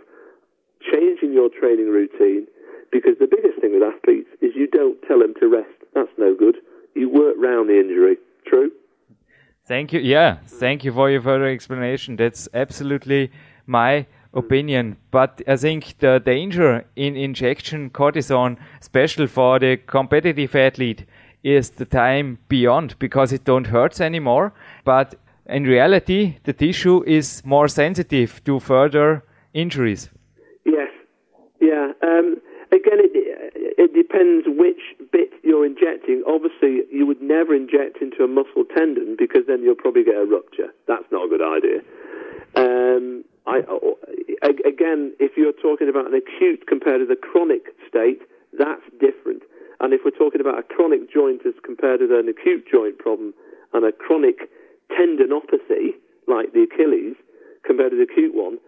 changing 0.92 1.32
your 1.32 1.48
training 1.48 1.88
routine. 1.88 2.46
Because 2.92 3.18
the 3.18 3.26
biggest 3.26 3.60
thing 3.60 3.72
with 3.72 3.82
athletes 3.82 4.28
is 4.40 4.52
you 4.54 4.68
don't 4.68 4.96
tell 5.08 5.18
them 5.18 5.34
to 5.40 5.48
rest. 5.48 5.74
That's 5.94 6.12
no 6.18 6.34
good. 6.34 6.56
You 6.94 7.10
work 7.10 7.34
round 7.36 7.68
the 7.68 7.80
injury. 7.80 8.16
True. 8.46 8.70
Thank 9.66 9.92
you. 9.92 9.98
Yeah, 9.98 10.38
thank 10.46 10.84
you 10.84 10.92
for 10.92 11.10
your 11.10 11.20
further 11.20 11.46
explanation. 11.46 12.14
That's 12.14 12.48
absolutely 12.54 13.32
my 13.66 14.06
opinion. 14.34 14.96
But 15.10 15.42
I 15.46 15.56
think 15.56 15.98
the 15.98 16.20
danger 16.24 16.84
in 16.94 17.16
injection 17.16 17.90
cortisone, 17.90 18.56
special 18.80 19.26
for 19.26 19.58
the 19.58 19.76
competitive 19.76 20.54
athlete, 20.54 21.06
is 21.42 21.70
the 21.70 21.84
time 21.84 22.38
beyond 22.48 22.98
because 22.98 23.32
it 23.32 23.44
don't 23.44 23.66
hurt 23.66 24.00
anymore. 24.00 24.52
But 24.84 25.14
in 25.48 25.64
reality, 25.64 26.38
the 26.44 26.52
tissue 26.52 27.04
is 27.04 27.42
more 27.44 27.68
sensitive 27.68 28.42
to 28.44 28.60
further 28.60 29.22
injuries. 29.54 30.10
Yes. 30.64 30.90
Yeah. 31.60 31.92
Um, 32.02 32.36
again, 32.72 32.98
it, 32.98 33.12
it 33.78 33.94
depends 33.94 34.46
which 34.48 34.80
bit 35.12 35.30
you're 35.42 35.64
injecting. 35.64 36.22
Obviously, 36.26 36.82
you 36.90 37.06
would 37.06 37.22
never 37.22 37.54
inject 37.54 38.02
into 38.02 38.24
a 38.24 38.28
muscle 38.28 38.64
tendon 38.76 39.16
because 39.18 39.42
then 39.46 39.62
you'll 39.62 39.76
probably 39.76 40.04
get 40.04 40.16
a 40.16 40.26
rupture. 40.26 40.74
That's 40.88 41.04
not 41.12 41.26
a 41.26 41.28
good 41.28 41.42
idea. 41.42 41.80
Um, 42.56 43.24
I, 43.47 43.62
again, 44.66 45.14
if 45.20 45.36
you're 45.36 45.53
talking 45.53 45.88
about 45.88 46.07
an 46.07 46.14
acute 46.14 46.66
compared 46.66 47.01
to 47.01 47.07
the 47.07 47.16
chronic 47.16 47.62
state, 47.88 48.20
that's 48.59 48.82
different. 49.01 49.42
And 49.80 49.92
if 49.92 50.01
we're 50.05 50.16
talking 50.16 50.40
about 50.40 50.59
a 50.59 50.62
chronic 50.62 51.12
joint 51.12 51.42
as 51.47 51.55
compared 51.64 52.01
to 52.01 52.18
an 52.18 52.28
acute 52.28 52.64
joint 52.70 52.99
problem 52.99 53.34
and 53.72 53.84
a 53.84 53.92
chronic 53.92 54.51
tendinopathy, 54.90 55.94
like 56.26 56.53
the 56.53 56.66
Achilles, 56.66 57.14
compared 57.64 57.92
to 57.92 57.97
the 57.97 58.05
acute 58.11 58.34
one, 58.34 58.59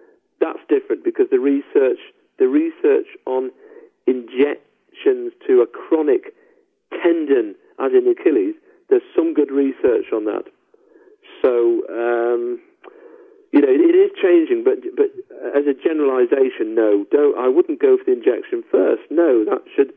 that's 0.41 0.59
different 0.68 1.05
because 1.05 1.26
the 1.31 1.41
research, 1.41 1.99
the 2.39 2.47
research 2.47 3.07
on 3.26 3.51
injections 4.07 5.33
to 5.47 5.62
a 5.62 5.66
chronic 5.66 6.35
tendon, 7.03 7.55
as 7.81 7.93
in 7.93 8.07
Achilles, 8.07 8.55
there's 8.91 9.03
some 9.14 9.35
good 9.35 9.51
research 9.51 10.07
on 10.12 10.24
that. 10.24 10.45
So, 11.43 11.83
um, 11.89 12.61
you 13.53 13.61
know, 13.61 13.68
it 13.68 13.96
is 13.96 14.11
changing, 14.20 14.64
but 14.64 14.84
but 14.96 15.09
as 15.57 15.64
a 15.66 15.74
generalisation, 15.74 16.74
no, 16.74 17.07
don't. 17.11 17.38
I 17.38 17.49
wouldn't 17.49 17.80
go 17.80 17.96
for 17.96 18.05
the 18.05 18.12
injection 18.12 18.62
first. 18.70 19.03
No, 19.11 19.44
that 19.44 19.62
should 19.74 19.92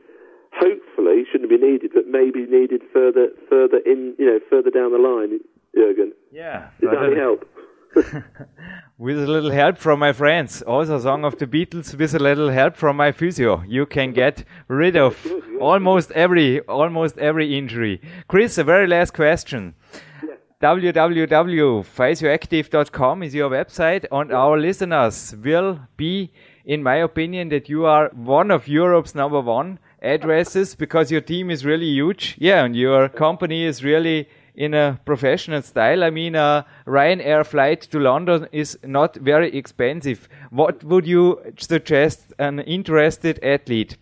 hopefully 0.54 1.24
shouldn't 1.32 1.50
be 1.50 1.58
needed, 1.58 1.92
but 1.94 2.08
maybe 2.08 2.46
needed 2.46 2.82
further 2.94 3.30
further 3.50 3.78
in, 3.86 4.16
you 4.18 4.26
know, 4.26 4.40
further 4.50 4.70
down 4.70 4.92
the 4.92 4.98
line. 4.98 5.40
Jurgen, 5.76 6.14
yeah, 6.32 6.70
does 6.80 6.92
that 6.92 7.18
help? 7.18 7.48
with 8.98 9.22
a 9.22 9.28
little 9.28 9.52
help 9.52 9.78
from 9.78 10.00
my 10.00 10.14
friends, 10.14 10.62
also 10.62 10.98
song 11.00 11.26
of 11.26 11.38
the 11.38 11.48
Beatles. 11.48 11.94
With 11.94 12.14
a 12.16 12.20
little 12.20 12.50
help 12.50 12.78
from 12.78 12.96
my 12.96 13.12
physio, 13.12 13.64
you 13.68 13.86
can 13.86 14.14
get 14.14 14.46
rid 14.70 14.96
of 14.96 15.18
almost 15.60 16.12
every 16.12 16.62
almost 16.62 17.18
every 17.18 17.58
injury. 17.58 18.02
Chris, 18.28 18.58
a 18.58 18.64
very 18.64 18.88
last 18.88 19.14
question 19.14 19.76
www.physioactive.com 20.62 23.24
is 23.24 23.34
your 23.34 23.50
website, 23.50 24.06
and 24.12 24.32
our 24.32 24.60
listeners 24.60 25.36
will 25.44 25.80
be, 25.98 26.32
in 26.66 26.84
my 26.84 26.98
opinion, 26.98 27.50
that 27.50 27.68
you 27.68 27.88
are 27.88 28.12
one 28.14 28.52
of 28.52 28.68
Europe's 28.68 29.16
number 29.16 29.42
one 29.42 29.80
addresses 30.04 30.76
because 30.76 31.12
your 31.12 31.22
team 31.22 31.50
is 31.50 31.66
really 31.66 31.88
huge. 31.88 32.36
Yeah, 32.38 32.64
and 32.64 32.76
your 32.76 33.10
company 33.10 33.64
is 33.64 33.84
really 33.84 34.30
in 34.54 34.76
a 34.76 35.00
professional 35.04 35.64
style. 35.64 36.04
I 36.04 36.12
mean, 36.12 36.36
a 36.36 36.68
Ryanair 36.86 37.44
flight 37.44 37.82
to 37.82 38.00
London 38.00 38.48
is 38.52 38.78
not 38.84 39.16
very 39.16 39.58
expensive. 39.58 40.30
What 40.52 40.84
would 40.84 41.08
you 41.08 41.42
suggest 41.58 42.36
an 42.38 42.60
interested 42.60 43.44
athlete? 43.44 43.98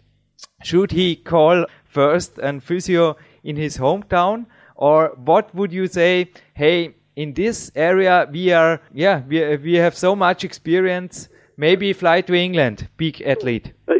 Should 0.63 0.91
he 0.91 1.15
call 1.15 1.67
first 1.85 2.37
and 2.37 2.61
physio 2.61 3.15
in 3.45 3.55
his 3.55 3.77
hometown? 3.77 4.47
Or 4.79 5.09
what 5.25 5.53
would 5.53 5.71
you 5.71 5.87
say 5.87 6.31
hey 6.55 6.95
in 7.15 7.33
this 7.33 7.71
area 7.75 8.27
we 8.31 8.51
are 8.51 8.81
yeah 8.93 9.21
we, 9.27 9.57
we 9.57 9.75
have 9.75 9.95
so 9.95 10.15
much 10.15 10.43
experience 10.43 11.29
maybe 11.57 11.93
fly 11.93 12.21
to 12.21 12.33
england 12.33 12.87
big 12.97 13.21
athlete? 13.21 13.73
Uh, 13.87 13.93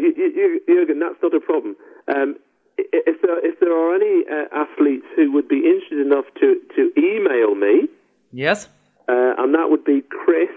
Jürgen, 0.70 1.00
that's 1.00 1.22
not 1.22 1.34
a 1.34 1.40
problem. 1.40 1.76
Um, 2.08 2.36
if 2.78 3.22
there, 3.22 3.40
if 3.46 3.60
there 3.60 3.74
are 3.74 3.96
any 3.96 4.24
uh, 4.32 4.46
athletes 4.56 5.06
who 5.16 5.32
would 5.34 5.48
be 5.48 5.58
interested 5.58 6.00
enough 6.00 6.26
to, 6.40 6.60
to 6.76 6.92
email 6.98 7.56
me 7.56 7.88
yes. 8.32 8.68
uh, 9.10 9.34
and 9.38 9.54
that 9.54 9.70
would 9.70 9.84
be 9.84 10.02
chris 10.10 10.50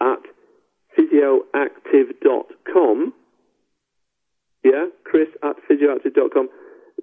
at 0.00 0.20
physioactive.com 0.96 3.12
yeah 4.62 4.86
chris 5.04 5.28
at 5.42 5.56
physioactive.com 5.68 6.48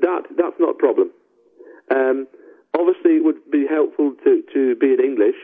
that 0.02 0.24
that's 0.38 0.60
not 0.60 0.70
a 0.72 0.78
problem 0.78 1.12
um, 1.92 2.28
obviously, 2.78 3.18
it 3.18 3.24
would 3.24 3.40
be 3.52 3.66
helpful 3.68 4.14
to, 4.24 4.44
to 4.54 4.76
be 4.76 4.94
in 4.94 5.00
English, 5.00 5.36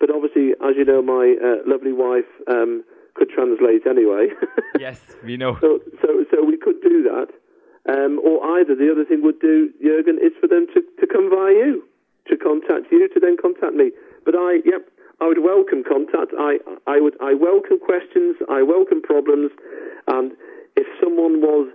but 0.00 0.10
obviously, 0.10 0.52
as 0.62 0.76
you 0.76 0.84
know, 0.84 1.02
my 1.02 1.36
uh, 1.42 1.62
lovely 1.66 1.92
wife 1.92 2.28
um, 2.46 2.84
could 3.14 3.30
translate 3.30 3.86
anyway. 3.86 4.28
yes, 4.78 5.00
we 5.24 5.36
know. 5.36 5.58
So, 5.60 5.80
so, 6.02 6.24
so 6.30 6.44
we 6.44 6.56
could 6.56 6.80
do 6.82 7.02
that. 7.02 7.28
Um, 7.88 8.20
or 8.22 8.60
either 8.60 8.74
the 8.76 8.92
other 8.92 9.04
thing 9.04 9.22
would 9.22 9.40
do, 9.40 9.72
Jurgen, 9.82 10.18
is 10.22 10.32
for 10.40 10.46
them 10.46 10.66
to, 10.74 10.82
to 11.00 11.06
come 11.06 11.30
via 11.30 11.52
you, 11.52 11.82
to 12.28 12.36
contact 12.36 12.92
you, 12.92 13.08
to 13.08 13.18
then 13.18 13.36
contact 13.40 13.74
me. 13.74 13.90
But 14.24 14.34
I, 14.36 14.60
yep, 14.64 14.86
I 15.20 15.26
would 15.26 15.42
welcome 15.42 15.82
contact. 15.82 16.36
I, 16.38 16.58
I 16.86 17.00
would, 17.00 17.16
I 17.20 17.34
welcome 17.34 17.80
questions. 17.80 18.36
I 18.48 18.62
welcome 18.62 19.00
problems. 19.00 19.50
And 20.06 20.32
if 20.76 20.86
someone 21.02 21.40
was 21.40 21.72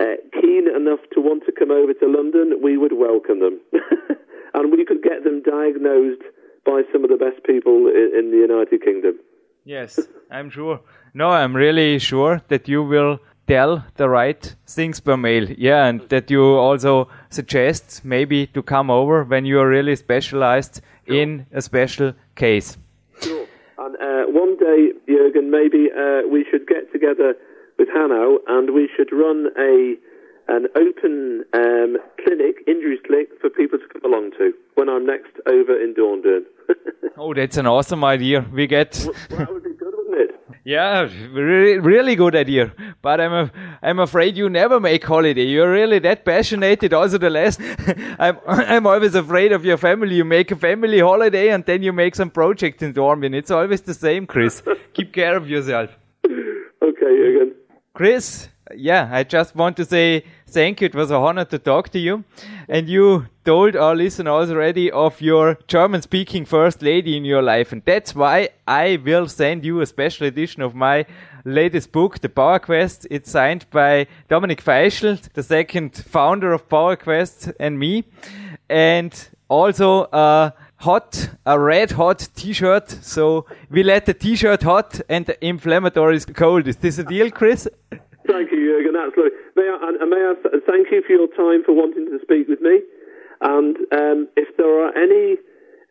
uh, 0.00 0.16
keen 0.32 0.68
enough 0.74 1.00
to 1.14 1.20
want 1.20 1.44
to 1.46 1.52
come 1.52 1.70
over 1.70 1.94
to 1.94 2.06
London, 2.06 2.60
we 2.62 2.76
would 2.76 2.92
welcome 2.92 3.40
them. 3.40 3.60
and 4.54 4.72
we 4.72 4.84
could 4.84 5.02
get 5.02 5.24
them 5.24 5.42
diagnosed 5.42 6.22
by 6.64 6.82
some 6.92 7.04
of 7.04 7.10
the 7.10 7.16
best 7.16 7.44
people 7.44 7.86
in, 7.88 8.10
in 8.18 8.30
the 8.30 8.38
United 8.38 8.82
Kingdom. 8.82 9.18
Yes, 9.64 9.98
I'm 10.30 10.50
sure. 10.50 10.80
No, 11.14 11.30
I'm 11.30 11.54
really 11.56 11.98
sure 11.98 12.42
that 12.48 12.68
you 12.68 12.82
will 12.82 13.18
tell 13.46 13.84
the 13.96 14.08
right 14.08 14.54
things 14.66 15.00
per 15.00 15.16
mail. 15.16 15.48
Yeah, 15.50 15.86
and 15.86 16.00
that 16.08 16.30
you 16.30 16.42
also 16.42 17.08
suggest 17.30 18.04
maybe 18.04 18.46
to 18.48 18.62
come 18.62 18.90
over 18.90 19.24
when 19.24 19.44
you 19.44 19.60
are 19.60 19.68
really 19.68 19.96
specialized 19.96 20.82
sure. 21.06 21.16
in 21.16 21.46
a 21.52 21.62
special 21.62 22.12
case. 22.34 22.76
Sure. 23.20 23.46
And 23.78 23.96
uh, 23.96 24.30
one 24.30 24.56
day, 24.56 24.92
Jürgen, 25.08 25.50
maybe 25.50 25.88
uh, 25.92 26.28
we 26.28 26.44
should 26.50 26.66
get 26.66 26.92
together 26.92 27.34
with 27.78 27.88
Hanno, 27.92 28.38
and 28.48 28.74
we 28.74 28.88
should 28.96 29.12
run 29.12 29.48
a 29.58 29.94
an 30.48 30.66
open 30.76 31.44
um, 31.54 31.96
clinic, 32.22 32.62
injuries 32.68 33.00
clinic, 33.04 33.28
for 33.40 33.50
people 33.50 33.78
to 33.78 33.86
come 33.92 34.04
along 34.04 34.30
to 34.38 34.52
when 34.74 34.88
I'm 34.88 35.04
next 35.04 35.32
over 35.46 35.80
in 35.80 35.94
Dornbirn. 35.94 36.42
oh, 37.16 37.34
that's 37.34 37.56
an 37.56 37.66
awesome 37.66 38.04
idea. 38.04 38.46
We 38.52 38.66
get. 38.66 39.00
well, 39.04 39.38
that 39.38 39.52
would 39.52 39.64
be 39.64 39.74
good, 39.74 39.92
wouldn't 39.96 40.30
it? 40.30 40.40
Yeah, 40.64 41.08
really, 41.32 41.78
really 41.78 42.16
good 42.16 42.34
idea. 42.34 42.72
But 43.02 43.20
I'm, 43.20 43.32
a, 43.32 43.50
I'm 43.82 43.98
afraid 44.00 44.36
you 44.36 44.48
never 44.48 44.80
make 44.80 45.04
holiday. 45.04 45.44
You're 45.44 45.70
really 45.70 46.00
that 46.00 46.24
passionate. 46.24 46.92
Also, 46.92 47.18
the 47.18 47.30
last, 47.30 47.60
I'm, 48.18 48.38
I'm 48.46 48.86
always 48.86 49.14
afraid 49.14 49.52
of 49.52 49.64
your 49.64 49.76
family. 49.76 50.16
You 50.16 50.24
make 50.24 50.50
a 50.50 50.56
family 50.56 51.00
holiday 51.00 51.50
and 51.50 51.64
then 51.64 51.82
you 51.82 51.92
make 51.92 52.14
some 52.16 52.30
project 52.30 52.82
in 52.82 52.94
Dornbirn. 52.94 53.34
It's 53.34 53.50
always 53.50 53.80
the 53.82 53.94
same, 53.94 54.26
Chris. 54.26 54.62
Keep 54.94 55.12
care 55.12 55.36
of 55.36 55.48
yourself. 55.48 55.90
Okay. 56.24 57.45
Chris, 57.96 58.50
yeah, 58.74 59.08
I 59.10 59.24
just 59.24 59.56
want 59.56 59.78
to 59.78 59.84
say 59.86 60.22
thank 60.48 60.82
you. 60.82 60.84
It 60.84 60.94
was 60.94 61.10
a 61.10 61.14
honor 61.14 61.46
to 61.46 61.58
talk 61.58 61.88
to 61.92 61.98
you. 61.98 62.24
And 62.68 62.90
you 62.90 63.28
told 63.46 63.74
our 63.74 63.96
listeners 63.96 64.50
already 64.50 64.90
of 64.90 65.18
your 65.22 65.58
German 65.66 66.02
speaking 66.02 66.44
first 66.44 66.82
lady 66.82 67.16
in 67.16 67.24
your 67.24 67.40
life. 67.40 67.72
And 67.72 67.82
that's 67.86 68.14
why 68.14 68.50
I 68.68 69.00
will 69.02 69.28
send 69.28 69.64
you 69.64 69.80
a 69.80 69.86
special 69.86 70.26
edition 70.26 70.60
of 70.60 70.74
my 70.74 71.06
latest 71.46 71.90
book, 71.90 72.20
The 72.20 72.28
Power 72.28 72.58
Quest. 72.58 73.06
It's 73.10 73.30
signed 73.30 73.64
by 73.70 74.08
Dominic 74.28 74.62
Feischl, 74.62 75.32
the 75.32 75.42
second 75.42 75.96
founder 75.96 76.52
of 76.52 76.68
Power 76.68 76.96
Quest 76.96 77.50
and 77.58 77.78
me. 77.78 78.04
And 78.68 79.26
also 79.48 80.04
a 80.12 80.52
hot, 80.78 81.30
a 81.44 81.58
red 81.58 81.92
hot 81.92 82.28
T-shirt. 82.34 82.90
So 83.02 83.46
we 83.70 83.82
let 83.82 84.06
the 84.06 84.14
T-shirt 84.14 84.62
hot 84.62 85.00
and 85.08 85.26
the 85.26 85.36
inflammatory 85.44 86.16
is 86.16 86.26
cold. 86.26 86.68
Is 86.68 86.76
this 86.76 86.98
a 86.98 87.04
deal, 87.04 87.30
Chris? 87.30 87.68
Thank 88.26 88.50
you, 88.50 88.58
Jürgen. 88.58 89.06
Absolutely. 89.06 89.38
May 89.56 89.68
I, 89.68 89.88
and 90.00 90.10
may 90.10 90.16
I 90.16 90.34
thank 90.66 90.88
you 90.90 91.02
for 91.06 91.12
your 91.12 91.28
time 91.28 91.64
for 91.64 91.72
wanting 91.72 92.06
to 92.06 92.18
speak 92.22 92.48
with 92.48 92.60
me. 92.60 92.80
And 93.40 93.76
um, 93.92 94.28
if 94.36 94.56
there 94.56 94.84
are 94.84 94.96
any 94.96 95.36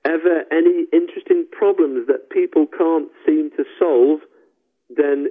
ever 0.05 0.43
any 0.51 0.85
interesting 0.93 1.45
problems 1.51 2.07
that 2.07 2.29
people 2.29 2.67
can't 2.77 3.09
seem 3.25 3.49
to 3.57 3.63
solve, 3.79 4.19
then 4.95 5.27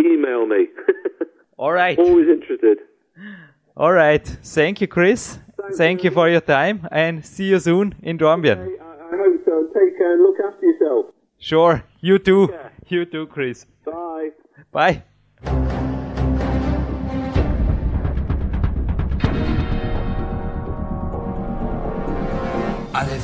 email 0.00 0.46
me. 0.46 0.66
All 1.58 1.72
right. 1.72 1.98
Always 1.98 2.28
interested. 2.28 2.78
All 3.76 3.92
right. 3.92 4.26
Thank 4.42 4.80
you, 4.80 4.88
Chris. 4.88 5.38
Thank, 5.60 5.76
Thank 5.76 6.04
you. 6.04 6.10
you. 6.10 6.14
for 6.14 6.28
your 6.28 6.40
time 6.40 6.88
and 6.90 7.24
see 7.24 7.44
you 7.44 7.60
soon 7.60 7.94
in 8.02 8.18
Dornbirn. 8.18 8.58
Okay, 8.58 8.82
I, 8.82 9.14
I 9.14 9.16
hope 9.16 9.40
so. 9.44 9.68
Take 9.74 9.93
care 10.04 10.12
and 10.14 10.22
look 10.22 10.36
after 10.40 10.66
yourself. 10.66 11.06
Sure. 11.38 11.84
You 12.00 12.18
too. 12.18 12.48
Yeah. 12.50 12.68
You 12.88 13.04
too, 13.06 13.26
Chris. 13.26 13.66
Bye. 13.84 14.30
Bye. 14.72 15.90